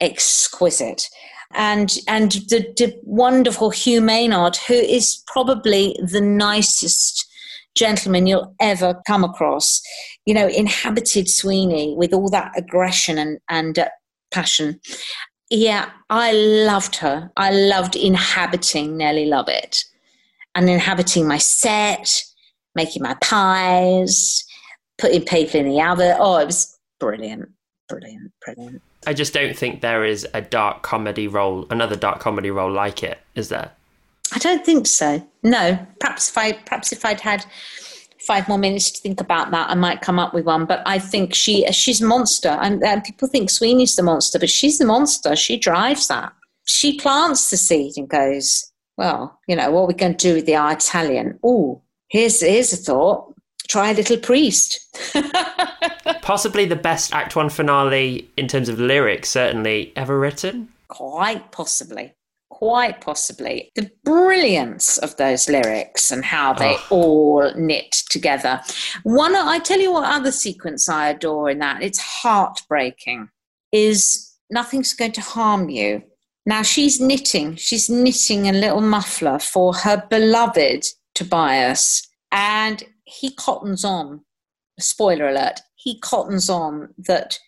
[0.00, 1.08] exquisite.
[1.54, 7.24] And, and the, the wonderful Hugh Maynard, who is probably the nicest
[7.76, 9.80] gentleman you'll ever come across,
[10.26, 13.88] you know, inhabited Sweeney with all that aggression and, and uh,
[14.32, 14.80] passion.
[15.50, 17.30] Yeah, I loved her.
[17.36, 19.84] I loved inhabiting Nellie Lovett
[20.54, 22.22] and inhabiting my set,
[22.74, 24.44] making my pies,
[24.98, 26.16] putting people in the oven.
[26.18, 27.50] Oh, it was brilliant,
[27.88, 28.82] brilliant, brilliant.
[29.06, 33.02] I just don't think there is a dark comedy role, another dark comedy role like
[33.02, 33.70] it, is there?
[34.32, 35.26] I don't think so.
[35.42, 37.44] No, perhaps if I, perhaps if I'd had
[38.26, 40.64] five more minutes to think about that, I might come up with one.
[40.64, 44.78] But I think she, she's a monster, and, people think Sweeney's the monster, but she's
[44.78, 45.36] the monster.
[45.36, 46.32] She drives that.
[46.64, 50.34] She plants the seed and goes, well, you know, what are we going to do
[50.34, 51.38] with the Italian?
[51.42, 53.33] Oh, here's here's a thought.
[53.68, 54.80] Try a little priest.
[56.22, 60.68] Possibly the best Act One finale in terms of lyrics, certainly ever written.
[60.88, 62.14] Quite possibly.
[62.50, 63.70] Quite possibly.
[63.74, 66.86] The brilliance of those lyrics and how they Oh.
[66.90, 68.60] all knit together.
[69.02, 73.28] One, I tell you what other sequence I adore in that, it's heartbreaking,
[73.72, 76.02] is Nothing's Going to Harm You.
[76.46, 83.84] Now she's knitting, she's knitting a little muffler for her beloved Tobias, and he cottons
[83.84, 84.24] on.
[84.80, 87.38] Spoiler alert, he cottons on that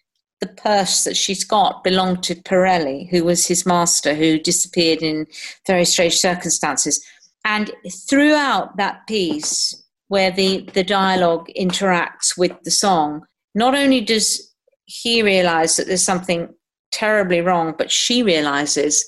[0.41, 5.27] the purse that she's got belonged to Pirelli, who was his master, who disappeared in
[5.67, 7.05] very strange circumstances.
[7.45, 14.53] And throughout that piece, where the, the dialogue interacts with the song, not only does
[14.85, 16.55] he realize that there's something
[16.93, 19.05] terribly wrong, but she realizes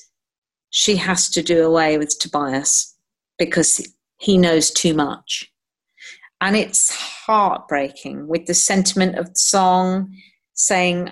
[0.71, 2.95] she has to do away with Tobias
[3.39, 3.87] because
[4.19, 5.51] he knows too much.
[6.41, 10.15] And it's heartbreaking with the sentiment of the song
[10.55, 11.11] saying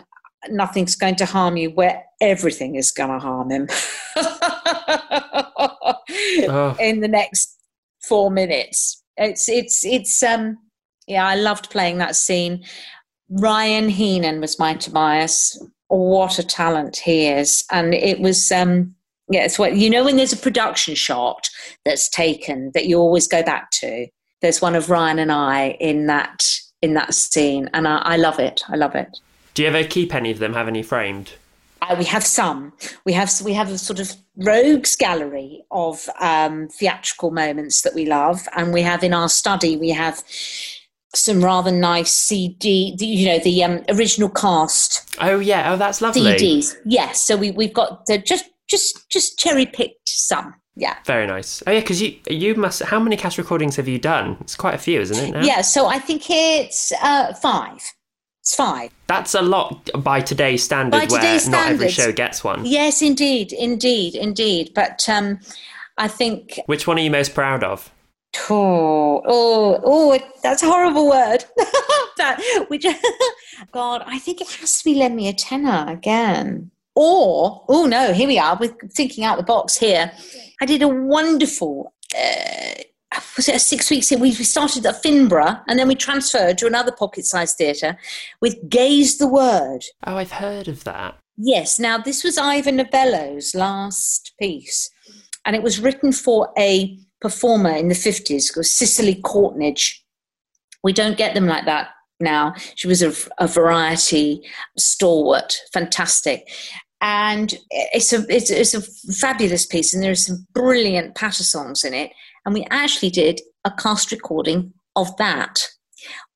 [0.49, 3.69] nothing's going to harm you where everything is going to harm him.
[6.49, 6.77] Oh.
[6.81, 7.57] in the next
[8.03, 9.03] four minutes.
[9.17, 10.57] It's it's it's um
[11.07, 12.65] yeah i loved playing that scene.
[13.29, 15.61] Ryan heenan was my tobias.
[15.89, 17.65] What a talent he is.
[17.71, 18.95] And it was um
[19.31, 21.49] yeah it's what you know when there's a production shot
[21.85, 24.07] that's taken that you always go back to
[24.43, 28.39] there's one of ryan and i in that in that scene and i, I love
[28.39, 29.19] it i love it
[29.55, 30.53] Do you ever keep any of them?
[30.53, 31.33] Have any framed?
[31.83, 32.73] uh, we have some.
[33.05, 38.07] We have we have a sort of rogues gallery of um, theatrical moments that we
[38.07, 40.23] love, and we have in our study we have
[41.15, 42.95] some rather nice CD.
[42.97, 45.73] The, you know the um, original cast Oh yeah.
[45.73, 46.23] Oh, that's lovely.
[46.23, 46.75] CDs.
[46.85, 50.55] Yes, so we we've got the, just just just cherry picked some.
[50.77, 50.97] Yeah.
[51.07, 51.63] Very nice.
[51.67, 52.83] Oh yeah, because you you must.
[52.83, 54.37] How many cast recordings have you done?
[54.43, 55.33] It's quite a few, isn't it?
[55.33, 55.43] Now?
[55.43, 57.81] Yeah, so I think it's uh, five.
[58.43, 58.93] It's five.
[59.07, 62.65] That's a lot by today's standard By today's where not every show gets one.
[62.65, 64.73] Yes, indeed, indeed, indeed.
[64.75, 65.41] But um,
[65.97, 67.91] I think Which one are you most proud of?
[68.51, 71.45] Oh, oh, oh, that's a horrible word.
[72.19, 72.87] that, which,
[73.73, 76.71] God, I think it has to be lend me a tenor again.
[76.95, 80.13] Or, oh no, here we are, with thinking out the box here.
[80.61, 82.83] I did a wonderful, uh,
[83.37, 84.11] was it a six weeks?
[84.11, 87.99] We we started at Finborough and then we transferred to another pocket sized theatre
[88.41, 89.85] with Gay's the Word.
[90.07, 91.19] Oh, I've heard of that.
[91.37, 94.91] Yes, now this was Ivan Novello's last piece,
[95.45, 99.99] and it was written for a performer in the 50s called Cicely Courtneidge.
[100.83, 101.89] We don't get them like that
[102.21, 102.55] now.
[102.75, 104.43] She was a, a variety
[104.79, 106.49] stalwart, fantastic.
[107.01, 111.95] And it's a, it's, it's a fabulous piece, and there's some brilliant patter songs in
[111.95, 112.11] it.
[112.45, 115.67] And we actually did a cast recording of that,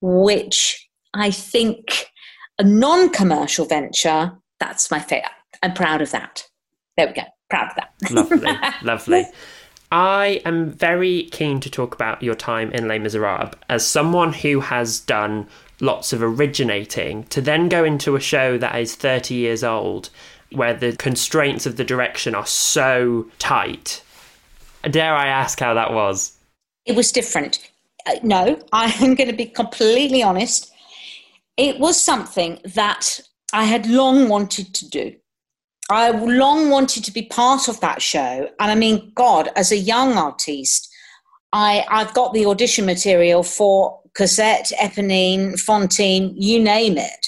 [0.00, 2.06] which I think
[2.58, 5.30] a non commercial venture, that's my favorite.
[5.62, 6.46] I'm proud of that.
[6.96, 7.22] There we go.
[7.48, 8.10] Proud of that.
[8.10, 9.26] lovely, lovely.
[9.92, 14.60] I am very keen to talk about your time in Les Miserables as someone who
[14.60, 15.48] has done
[15.80, 20.10] lots of originating to then go into a show that is 30 years old
[20.52, 24.02] where the constraints of the direction are so tight.
[24.90, 26.36] Dare I ask how that was?
[26.86, 27.70] It was different.
[28.06, 30.72] Uh, no, I am going to be completely honest.
[31.56, 33.20] It was something that
[33.52, 35.14] I had long wanted to do.
[35.90, 38.48] I long wanted to be part of that show.
[38.60, 40.88] And I mean, God, as a young artiste,
[41.52, 47.26] I, I've got the audition material for Cosette, Eponine, Fantine, you name it.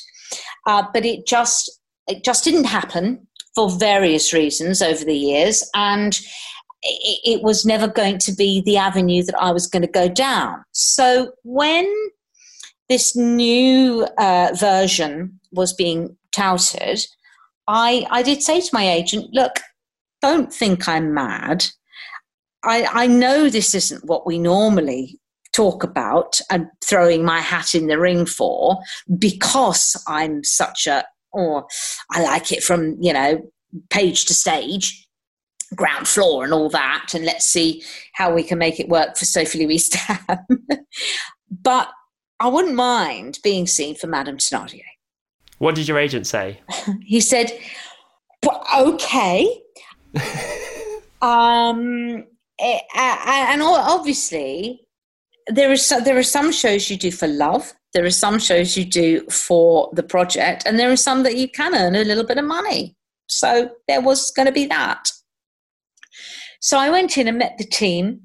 [0.67, 1.81] Uh, but it just
[2.13, 6.19] it just didn't happen for various reasons over the years, and
[6.83, 10.09] it, it was never going to be the avenue that I was going to go
[10.09, 10.65] down.
[10.73, 11.93] So when
[12.89, 17.01] this new uh, version was being touted,
[17.69, 19.61] I, I did say to my agent, look,
[20.21, 21.67] don't think I'm mad.
[22.65, 25.19] I, I know this isn't what we normally
[25.53, 28.79] talk about and throwing my hat in the ring for
[29.19, 31.67] because I'm such a, or
[32.11, 33.43] I like it from, you know,
[33.91, 35.07] page to stage,
[35.75, 37.13] ground floor and all that.
[37.15, 37.83] And let's see
[38.15, 40.47] how we can make it work for Sophie Louise Dann.
[41.51, 41.89] but
[42.41, 44.83] I wouldn't mind being seen for Madame Thénardier.
[45.59, 46.61] What did your agent say?
[47.03, 47.53] he said,
[48.45, 49.63] well, okay.
[51.23, 52.25] um,
[52.59, 54.81] eh, and obviously,
[55.49, 57.73] there so, there are some shows you do for love.
[57.95, 61.49] There are some shows you do for the project, and there are some that you
[61.49, 62.97] can earn a little bit of money.
[63.27, 65.11] So there was going to be that.
[66.61, 68.21] So I went in and met the team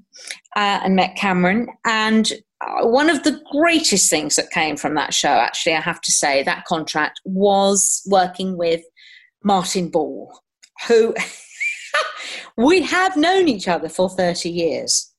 [0.55, 5.13] uh, and met Cameron, and uh, one of the greatest things that came from that
[5.13, 8.81] show, actually, I have to say, that contract was working with
[9.43, 10.31] Martin Ball,
[10.87, 11.13] who
[12.57, 15.13] we have known each other for 30 years.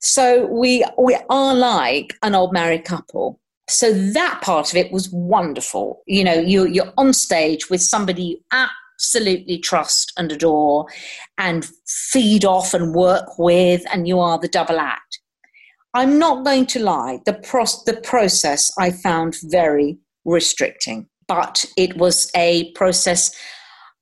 [0.00, 3.40] So we, we are like an old married couple.
[3.68, 6.02] So that part of it was wonderful.
[6.06, 10.86] You know, you, you're on stage with somebody you absolutely trust and adore
[11.36, 15.20] and feed off and work with, and you are the double act
[15.94, 17.32] I'm not going to lie, the,
[17.86, 23.34] the process I found very restricting, but it was a process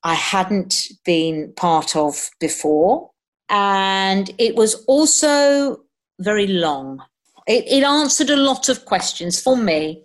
[0.02, 3.11] I hadn't been part of before.
[3.48, 5.79] And it was also
[6.18, 7.02] very long.
[7.46, 10.02] It, it answered a lot of questions for me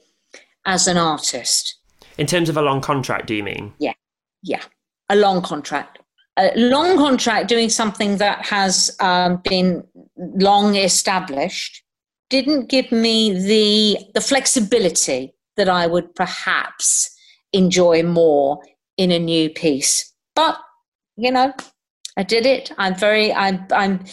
[0.65, 1.75] as an artist.
[2.17, 3.73] In terms of a long contract, do you mean?
[3.79, 3.93] Yeah,
[4.43, 4.61] yeah,
[5.09, 5.99] a long contract
[6.37, 9.83] a long contract doing something that has um, been
[10.17, 11.83] long established
[12.29, 17.13] didn't give me the the flexibility that I would perhaps
[17.51, 18.59] enjoy more
[18.97, 20.13] in a new piece.
[20.35, 20.57] But
[21.17, 21.53] you know,
[22.17, 22.71] I did it.
[22.77, 24.05] I'm very I'm I'm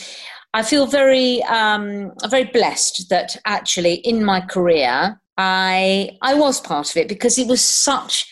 [0.59, 6.91] I feel very um, very blessed that actually in my career I I was part
[6.91, 8.27] of it because it was such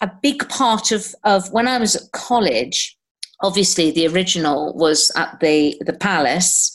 [0.00, 2.96] a big part of of when I was at college
[3.42, 6.72] obviously the original was at the the palace.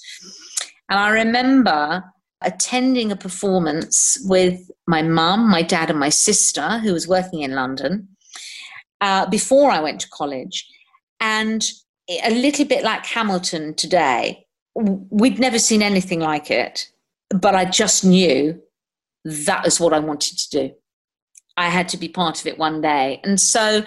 [0.90, 2.04] And i remember
[2.42, 7.56] attending a performance with my mum my dad and my sister who was working in
[7.56, 8.10] london
[9.00, 10.68] uh, before i went to college.
[11.22, 11.64] And
[12.10, 14.47] a little bit like hamilton today
[14.78, 16.90] we'd never seen anything like it
[17.30, 18.60] but i just knew
[19.24, 20.72] that was what i wanted to do
[21.58, 23.84] i had to be part of it one day and so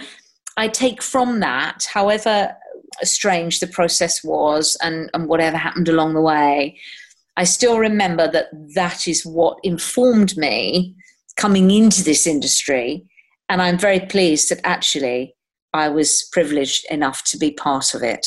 [0.61, 2.55] I take from that, however
[3.03, 6.79] strange the process was and, and whatever happened along the way,
[7.39, 10.95] I still remember that that is what informed me
[11.37, 13.07] coming into this industry.
[13.49, 15.35] And I'm very pleased that actually
[15.73, 18.27] I was privileged enough to be part of it.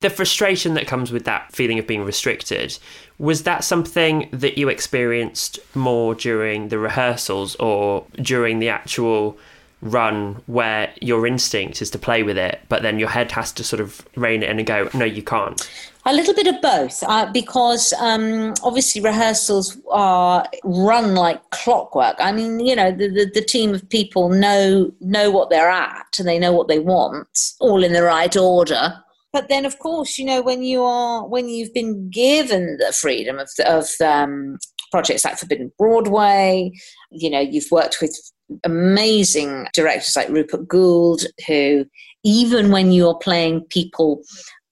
[0.00, 2.78] The frustration that comes with that feeling of being restricted,
[3.18, 9.38] was that something that you experienced more during the rehearsals or during the actual
[9.82, 13.64] run where your instinct is to play with it, but then your head has to
[13.64, 15.68] sort of rein it in and go, no, you can't?
[16.04, 22.16] A little bit of both, uh, because um, obviously rehearsals are run like clockwork.
[22.20, 26.16] I mean, you know, the, the, the, team of people know know what they're at
[26.18, 29.02] and they know what they want, all in the right order.
[29.36, 33.38] But then, of course, you know, when you are when you've been given the freedom
[33.38, 34.56] of of um,
[34.90, 36.72] projects like Forbidden Broadway,
[37.10, 38.18] you know, you've worked with
[38.64, 41.84] amazing directors like Rupert Goold who,
[42.24, 44.22] even when you're playing people,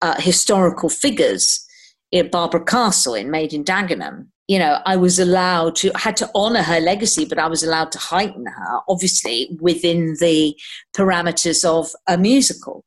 [0.00, 1.62] uh, historical figures,
[2.32, 6.62] Barbara Castle in Made in Dagenham, you know, I was allowed to, had to honor
[6.62, 10.54] her legacy, but I was allowed to heighten her, obviously, within the
[10.94, 12.84] parameters of a musical.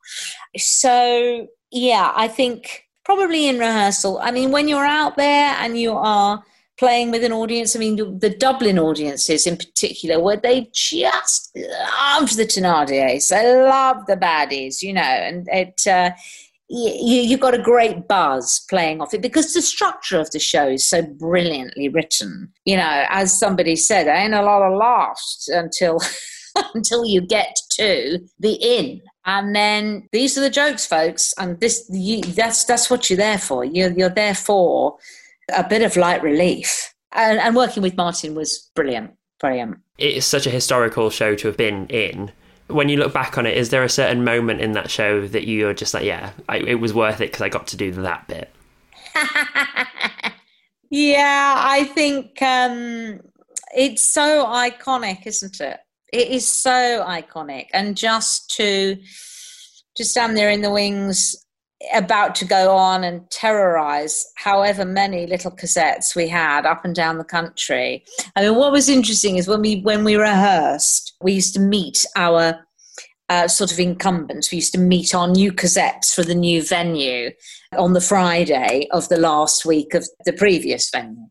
[0.55, 4.19] So, yeah, I think probably in rehearsal.
[4.19, 6.43] I mean, when you're out there and you are
[6.77, 12.35] playing with an audience, I mean, the Dublin audiences in particular, where they just love
[12.35, 16.11] the Thenardiers, they love the baddies, you know, and it, uh,
[16.69, 20.67] you, you've got a great buzz playing off it because the structure of the show
[20.67, 22.51] is so brilliantly written.
[22.65, 25.99] You know, as somebody said, ain't a lot of laughs until
[26.73, 29.01] until you get to the inn.
[29.27, 31.33] And then these are the jokes, folks.
[31.37, 33.63] And this you, that's that's what you're there for.
[33.63, 34.97] You're you're there for
[35.55, 36.93] a bit of light relief.
[37.11, 39.77] And, and working with Martin was brilliant, brilliant.
[39.97, 42.31] It's such a historical show to have been in
[42.67, 45.47] when you look back on it, is there a certain moment in that show that
[45.47, 48.27] you're just like, yeah, I, it was worth it because I got to do that
[48.27, 48.53] bit?
[50.89, 53.21] yeah, I think um,
[53.75, 55.79] it's so iconic, isn't it?
[56.13, 58.97] It is so iconic, and just to
[59.95, 61.35] to stand there in the wings,
[61.93, 67.17] about to go on and terrorize however many little Cosettes we had up and down
[67.17, 68.03] the country.
[68.35, 72.05] I mean, what was interesting is when we when we rehearsed, we used to meet
[72.15, 72.59] our
[73.29, 74.51] uh, sort of incumbents.
[74.51, 77.31] We used to meet our new Cosettes for the new venue
[77.77, 81.27] on the Friday of the last week of the previous venue.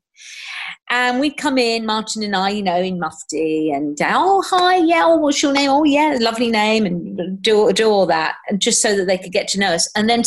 [0.89, 5.03] And we'd come in, Martin and I, you know, in mufti, and oh hi, yeah,
[5.05, 5.69] oh, what's your name?
[5.69, 9.33] Oh yeah, lovely name, and do do all that, and just so that they could
[9.33, 9.91] get to know us.
[9.97, 10.23] And then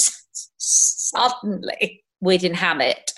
[0.58, 3.14] suddenly we'd inhabit,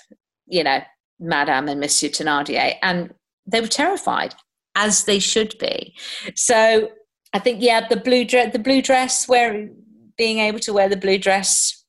[0.46, 0.82] you know,
[1.18, 3.12] Madame and Monsieur Thenardier, and
[3.44, 4.34] they were terrified,
[4.76, 5.94] as they should be.
[6.36, 6.90] So
[7.32, 9.68] I think yeah, the blue dress, the blue dress, where
[10.16, 11.84] being able to wear the blue dress,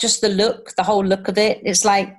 [0.00, 2.14] just the look, the whole look of it, it's like,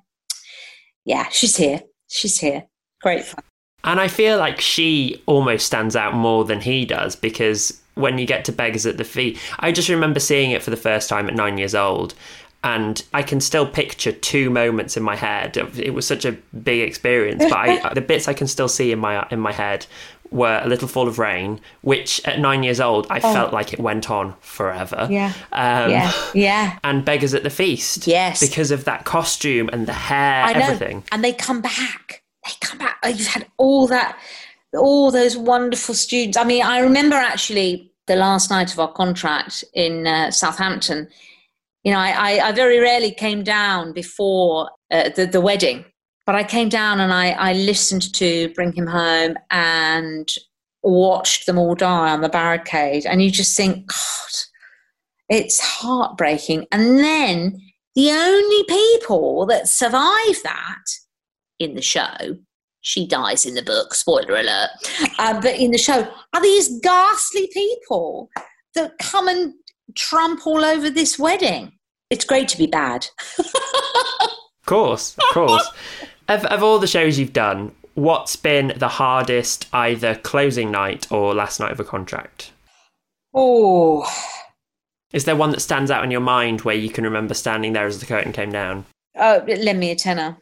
[1.06, 2.66] yeah, she's here, she's here,
[3.02, 3.44] great fun.
[3.84, 8.26] And I feel like she almost stands out more than he does because when you
[8.26, 11.28] get to Beggars at the Feast, I just remember seeing it for the first time
[11.28, 12.14] at nine years old.
[12.64, 15.58] And I can still picture two moments in my head.
[15.58, 19.00] It was such a big experience, but I, the bits I can still see in
[19.00, 19.86] my in my head
[20.32, 23.34] were A Little Fall of Rain, which at nine years old I oh.
[23.34, 25.08] felt like it went on forever.
[25.10, 25.34] Yeah.
[25.52, 26.12] Um, yeah.
[26.34, 26.80] Yeah.
[26.84, 28.08] And Beggars at the Feast.
[28.08, 28.40] Yes.
[28.40, 30.60] Because of that costume and the hair, I know.
[30.60, 31.04] everything.
[31.12, 32.24] And they come back.
[32.46, 32.98] They come back.
[33.06, 34.18] You've had all that,
[34.74, 36.38] all those wonderful students.
[36.38, 41.08] I mean, I remember actually the last night of our contract in uh, Southampton.
[41.84, 45.86] You know, I, I, I, very rarely came down before uh, the, the wedding
[46.28, 50.28] but I came down and I, I listened to Bring Him Home and
[50.84, 53.06] watched them all die on the barricade.
[53.06, 54.34] And you just think, God,
[55.30, 56.68] it's heartbreaking.
[56.74, 57.58] And then
[57.96, 60.84] the only people that survive that
[61.60, 62.38] in the show,
[62.82, 64.70] she dies in the book, spoiler alert,
[65.20, 68.30] um, but in the show, are these ghastly people
[68.76, 69.54] that come and
[69.98, 71.74] trump all over this wedding.
[72.10, 73.08] It's great to be bad.
[73.40, 75.70] of course, of course.
[76.30, 81.34] Of, of all the shows you've done, what's been the hardest either closing night or
[81.34, 82.52] last night of a contract?
[83.34, 84.06] Oh.
[85.12, 87.86] Is there one that stands out in your mind where you can remember standing there
[87.86, 88.86] as the curtain came down?
[89.16, 90.38] Oh, lend me a tenor.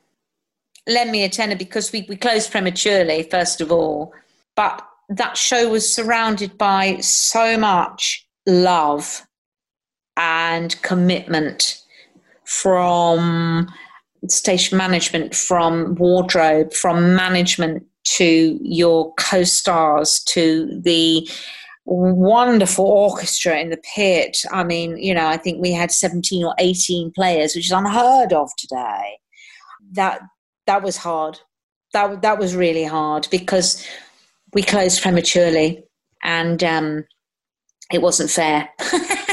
[0.87, 4.13] Lend me a tenor because we, we closed prematurely, first of all.
[4.55, 9.25] But that show was surrounded by so much love
[10.17, 11.81] and commitment
[12.43, 13.67] from
[14.29, 21.27] station management, from wardrobe, from management to your co stars to the
[21.85, 24.41] wonderful orchestra in the pit.
[24.51, 28.33] I mean, you know, I think we had 17 or 18 players, which is unheard
[28.33, 29.19] of today.
[29.91, 30.21] That
[30.65, 31.39] that was hard.
[31.93, 33.85] That that was really hard because
[34.53, 35.83] we closed prematurely
[36.23, 37.05] and um,
[37.91, 38.69] it wasn't fair.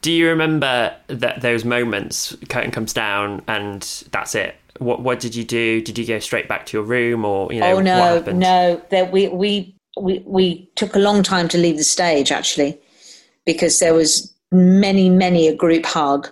[0.00, 2.36] Do you remember that those moments?
[2.48, 3.82] Curtain comes down, and
[4.12, 4.54] that's it.
[4.78, 5.80] What what did you do?
[5.80, 7.76] Did you go straight back to your room, or you know?
[7.76, 8.82] Oh no, no.
[8.90, 12.78] That we we we we took a long time to leave the stage actually,
[13.44, 16.28] because there was many many a group hug.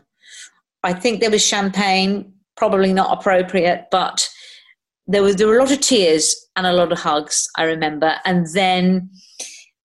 [0.84, 4.28] I think there was champagne, probably not appropriate, but
[5.09, 7.48] there was there were a lot of tears and a lot of hugs.
[7.57, 9.11] I remember, and then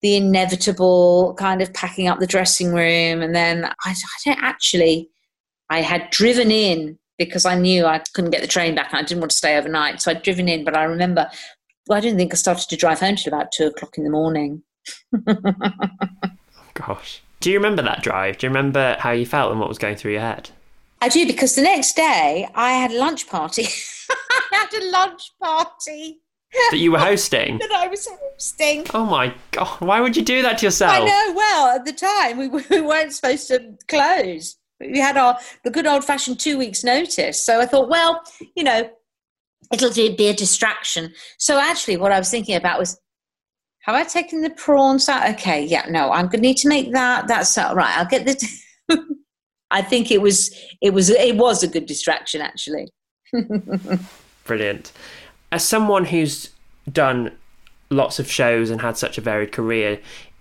[0.01, 3.21] the inevitable kind of packing up the dressing room.
[3.21, 3.95] And then I, I
[4.25, 5.09] don't actually,
[5.69, 9.03] I had driven in because I knew I couldn't get the train back and I
[9.03, 10.01] didn't want to stay overnight.
[10.01, 11.29] So I'd driven in, but I remember,
[11.87, 14.09] well, I didn't think I started to drive home till about two o'clock in the
[14.09, 14.63] morning.
[16.73, 17.21] Gosh.
[17.39, 18.37] Do you remember that drive?
[18.37, 20.49] Do you remember how you felt and what was going through your head?
[21.01, 23.63] I do because the next day I had a lunch party.
[24.09, 26.21] I had a lunch party
[26.71, 27.57] that you were hosting.
[27.59, 28.85] that I was hosting.
[28.93, 29.81] Oh my god!
[29.81, 30.93] Why would you do that to yourself?
[30.93, 31.33] I know.
[31.35, 34.57] Well, at the time we, we weren't supposed to close.
[34.79, 37.45] We had our the good old fashioned two weeks notice.
[37.45, 38.23] So I thought, well,
[38.55, 38.89] you know,
[39.71, 41.13] it'll be a distraction.
[41.37, 42.99] So actually, what I was thinking about was.
[43.85, 45.27] Have I taken the prawns out?
[45.31, 47.27] Okay, yeah, no, I'm gonna need to make that.
[47.27, 47.97] That's uh, right.
[47.97, 49.15] I'll get the.
[49.71, 52.91] I think it was it was it was a good distraction actually.
[54.43, 54.91] Brilliant.
[55.51, 56.49] As someone who's
[56.91, 57.31] done
[57.89, 59.99] lots of shows and had such a varied career,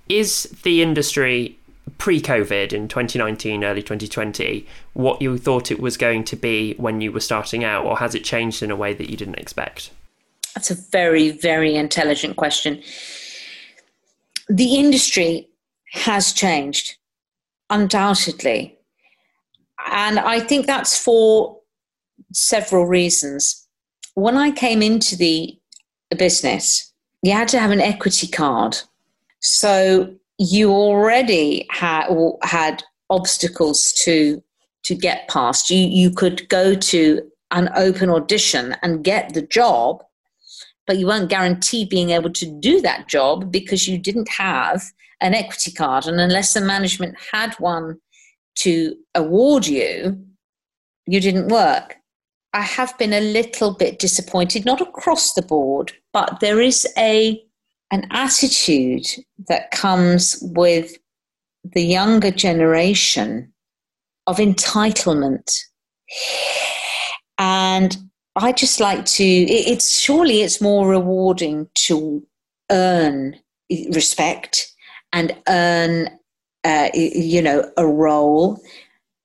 [0.09, 1.57] is the industry
[1.99, 7.13] pre-COVID in 2019, early 2020, what you thought it was going to be when you
[7.13, 9.91] were starting out, or has it changed in a way that you didn't expect?
[10.55, 12.83] That's a very, very intelligent question.
[14.49, 15.49] The industry
[15.93, 16.97] has changed,
[17.69, 18.79] undoubtedly.
[19.91, 21.59] And I think that's for
[22.33, 23.60] several reasons.
[24.21, 25.57] When I came into the,
[26.15, 26.93] business,
[27.23, 28.77] you had to have an equity card.
[29.39, 32.09] So you already had
[32.43, 34.43] had obstacles to
[34.83, 35.71] to get past.
[35.71, 40.03] You you could go to an open audition and get the job,
[40.87, 44.83] but you weren't guaranteed being able to do that job because you didn't have
[45.23, 46.07] an equity card.
[46.07, 47.99] And unless the management had one
[48.57, 50.23] to award you,
[51.07, 52.00] you didn't work.
[52.53, 57.43] I have been a little bit disappointed, not across the board, but there is a
[57.93, 59.07] an attitude
[59.49, 60.97] that comes with
[61.65, 63.53] the younger generation
[64.27, 65.59] of entitlement.
[67.37, 67.97] And
[68.37, 72.25] I just like to, it's surely it's more rewarding to
[72.71, 73.37] earn
[73.93, 74.73] respect
[75.13, 76.11] and earn,
[76.63, 78.61] uh, you know, a role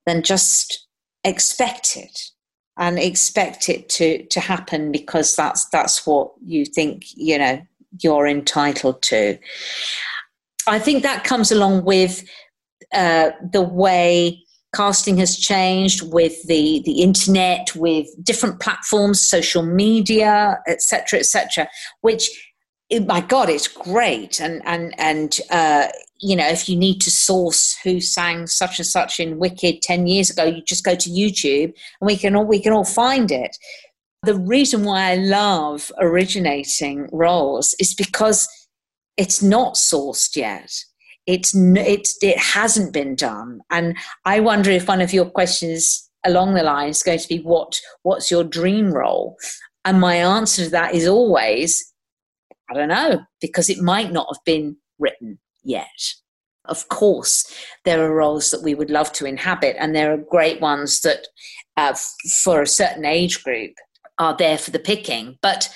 [0.08, 0.88] than just
[1.24, 2.32] expect it
[2.78, 7.62] and expect it to, to happen because that's, that's what you think, you know,
[8.02, 9.38] you're entitled to.
[10.68, 12.28] I think that comes along with
[12.94, 14.42] uh, the way
[14.76, 21.68] casting has changed with the the internet with different platforms social media etc etc
[22.02, 22.30] which
[23.06, 25.88] my god it's great and and and uh,
[26.20, 30.08] you know if you need to source who sang such and such in wicked 10
[30.08, 33.32] years ago you just go to youtube and we can all we can all find
[33.32, 33.58] it.
[34.24, 38.48] The reason why I love originating roles is because
[39.18, 40.72] it's not sourced yet.
[41.28, 43.96] It's it's it hasn't been done, and
[44.26, 47.80] I wonder if one of your questions along the line is going to be what
[48.04, 49.36] what's your dream role,
[49.84, 51.94] and my answer to that is always
[52.70, 56.14] I don't know because it might not have been written yet.
[56.66, 57.54] Of course,
[57.84, 61.28] there are roles that we would love to inhabit, and there are great ones that,
[61.78, 61.96] uh,
[62.44, 63.72] for a certain age group,
[64.18, 65.38] are there for the picking.
[65.42, 65.70] But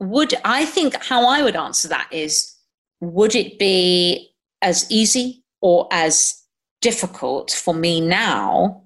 [0.00, 2.54] would I think how I would answer that is
[3.00, 4.30] would it be
[4.62, 6.34] as easy or as
[6.80, 8.84] difficult for me now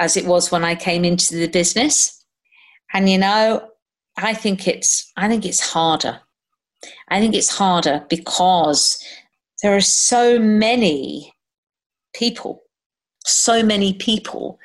[0.00, 2.24] as it was when I came into the business?
[2.92, 3.68] And you know,
[4.16, 6.20] I think it's I think it's harder.
[7.08, 9.02] I think it's harder because
[9.62, 11.34] there are so many
[12.14, 12.62] people,
[13.24, 14.58] so many people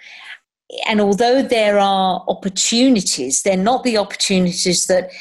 [0.88, 5.12] and although there are opportunities, they're not the opportunities that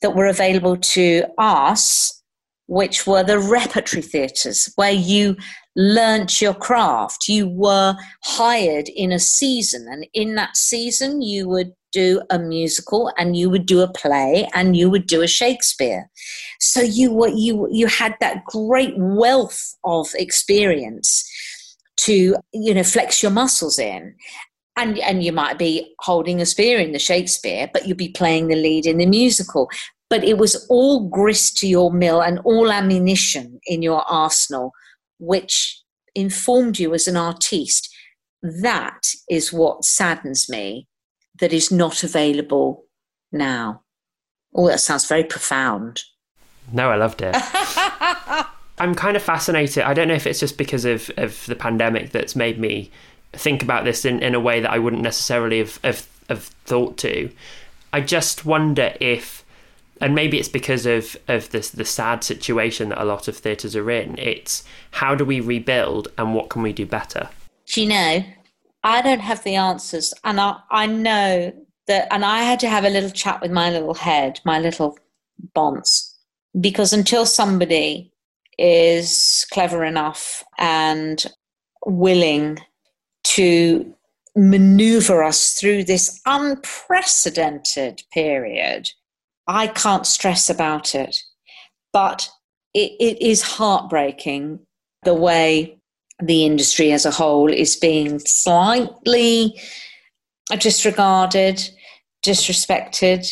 [0.00, 2.22] that were available to us,
[2.68, 5.36] which were the repertory theatres, where you
[5.74, 7.28] learnt your craft.
[7.28, 13.12] You were hired in a season, and in that season, you would do a musical
[13.16, 16.10] and you would do a play and you would do a Shakespeare.
[16.60, 21.24] So you were you you had that great wealth of experience
[21.98, 24.14] to you know flex your muscles in
[24.76, 28.48] and and you might be holding a spear in the Shakespeare, but you'd be playing
[28.48, 29.68] the lead in the musical.
[30.10, 34.72] But it was all grist to your mill and all ammunition in your arsenal,
[35.18, 35.82] which
[36.14, 37.94] informed you as an artiste.
[38.42, 40.86] That is what saddens me
[41.40, 42.84] that is not available
[43.32, 43.82] now.
[44.54, 46.02] Oh, that sounds very profound.
[46.72, 47.34] No, I loved it.
[48.78, 49.82] I'm kind of fascinated.
[49.82, 52.90] I don't know if it's just because of, of the pandemic that's made me
[53.32, 56.96] think about this in, in a way that I wouldn't necessarily have, have, have thought
[56.98, 57.30] to.
[57.92, 59.44] I just wonder if,
[60.00, 63.74] and maybe it's because of, of this, the sad situation that a lot of theatres
[63.74, 67.28] are in, it's how do we rebuild and what can we do better?
[67.66, 68.24] Do you know,
[68.82, 70.14] I don't have the answers.
[70.24, 71.52] And I, I know
[71.86, 74.98] that, and I had to have a little chat with my little head, my little
[75.54, 76.14] bonds,
[76.60, 78.12] because until somebody
[78.58, 81.24] is clever enough and
[81.86, 82.58] willing
[83.24, 83.94] to
[84.36, 88.90] maneuver us through this unprecedented period.
[89.46, 91.22] I can't stress about it,
[91.92, 92.30] but
[92.74, 94.60] it, it is heartbreaking
[95.02, 95.77] the way
[96.22, 99.60] the industry as a whole is being slightly
[100.58, 101.68] disregarded,
[102.24, 103.30] disrespected.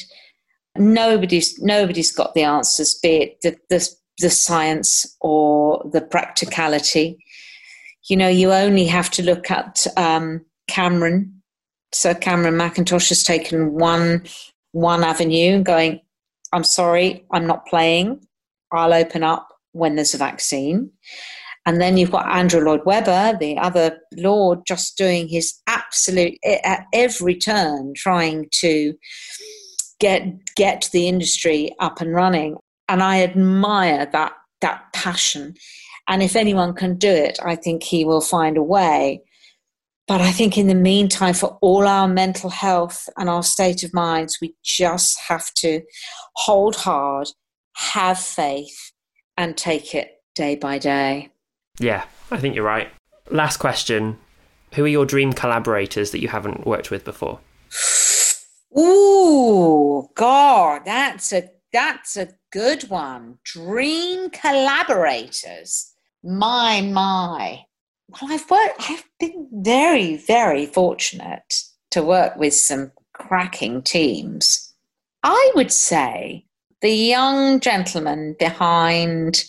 [0.76, 7.18] Nobody's nobody's got the answers, be it the, the, the science or the practicality.
[8.08, 11.32] You know, you only have to look at um, Cameron.
[11.92, 14.24] Sir Cameron Mackintosh has taken one
[14.72, 16.00] one avenue, going,
[16.52, 18.20] "I'm sorry, I'm not playing.
[18.70, 20.90] I'll open up when there's a vaccine."
[21.66, 26.84] And then you've got Andrew Lloyd Webber, the other Lord, just doing his absolute at
[26.92, 28.94] every turn, trying to
[29.98, 32.56] get get the industry up and running.
[32.88, 35.54] And I admire that that passion.
[36.08, 39.22] And if anyone can do it, I think he will find a way.
[40.06, 43.92] But I think in the meantime, for all our mental health and our state of
[43.92, 45.80] minds, we just have to
[46.36, 47.26] hold hard,
[47.74, 48.92] have faith,
[49.36, 51.32] and take it day by day.
[51.78, 52.88] Yeah, I think you're right.
[53.30, 54.18] Last question
[54.74, 57.40] Who are your dream collaborators that you haven't worked with before?
[58.78, 63.38] Ooh, God, that's a that's a good one.
[63.44, 65.92] Dream collaborators.
[66.22, 67.64] My my.
[68.08, 68.90] Well, I've worked.
[68.90, 74.74] I've been very very fortunate to work with some cracking teams.
[75.22, 76.46] I would say
[76.82, 79.44] the young gentleman behind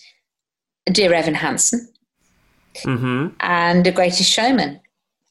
[0.92, 1.88] Dear Evan Hansen
[2.84, 3.36] mm-hmm.
[3.40, 4.80] and The Greatest Showman.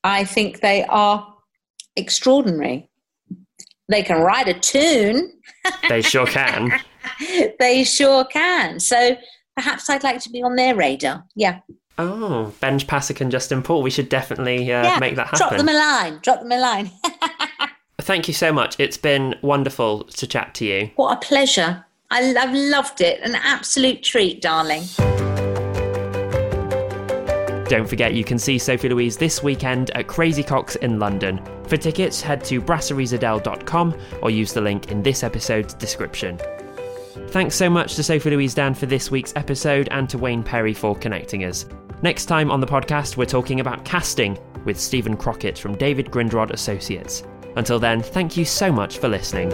[0.04, 1.34] I think they are
[1.96, 2.88] extraordinary.
[3.88, 5.32] They can write a tune.
[5.88, 6.70] They sure can.
[7.58, 8.78] they sure can.
[8.78, 9.16] So
[9.56, 11.24] perhaps I'd like to be on their radar.
[11.34, 11.58] Yeah.
[11.98, 13.82] Oh, Benj Pasek and Justin Paul.
[13.82, 15.38] We should definitely uh, yeah, make that happen.
[15.38, 16.20] Drop them a line.
[16.22, 16.90] Drop them a line.
[18.00, 18.76] Thank you so much.
[18.78, 20.90] It's been wonderful to chat to you.
[20.94, 21.84] What a pleasure.
[22.10, 23.20] I, I've loved it.
[23.22, 24.84] An absolute treat, darling.
[27.68, 31.42] Don't forget you can see Sophie Louise this weekend at Crazy Coqs in London.
[31.66, 36.38] For tickets, head to brasseriezedel.com or use the link in this episode's description.
[37.30, 40.74] Thanks so much to Sophie Louise Dann for this week's episode and to Wayne Perry
[40.74, 41.66] for connecting us.
[42.02, 46.50] Next time on the podcast, we're talking about casting with Stephen Crockett from David Grindrod
[46.50, 47.24] Associates.
[47.56, 49.50] Until then, thank you so much for listening.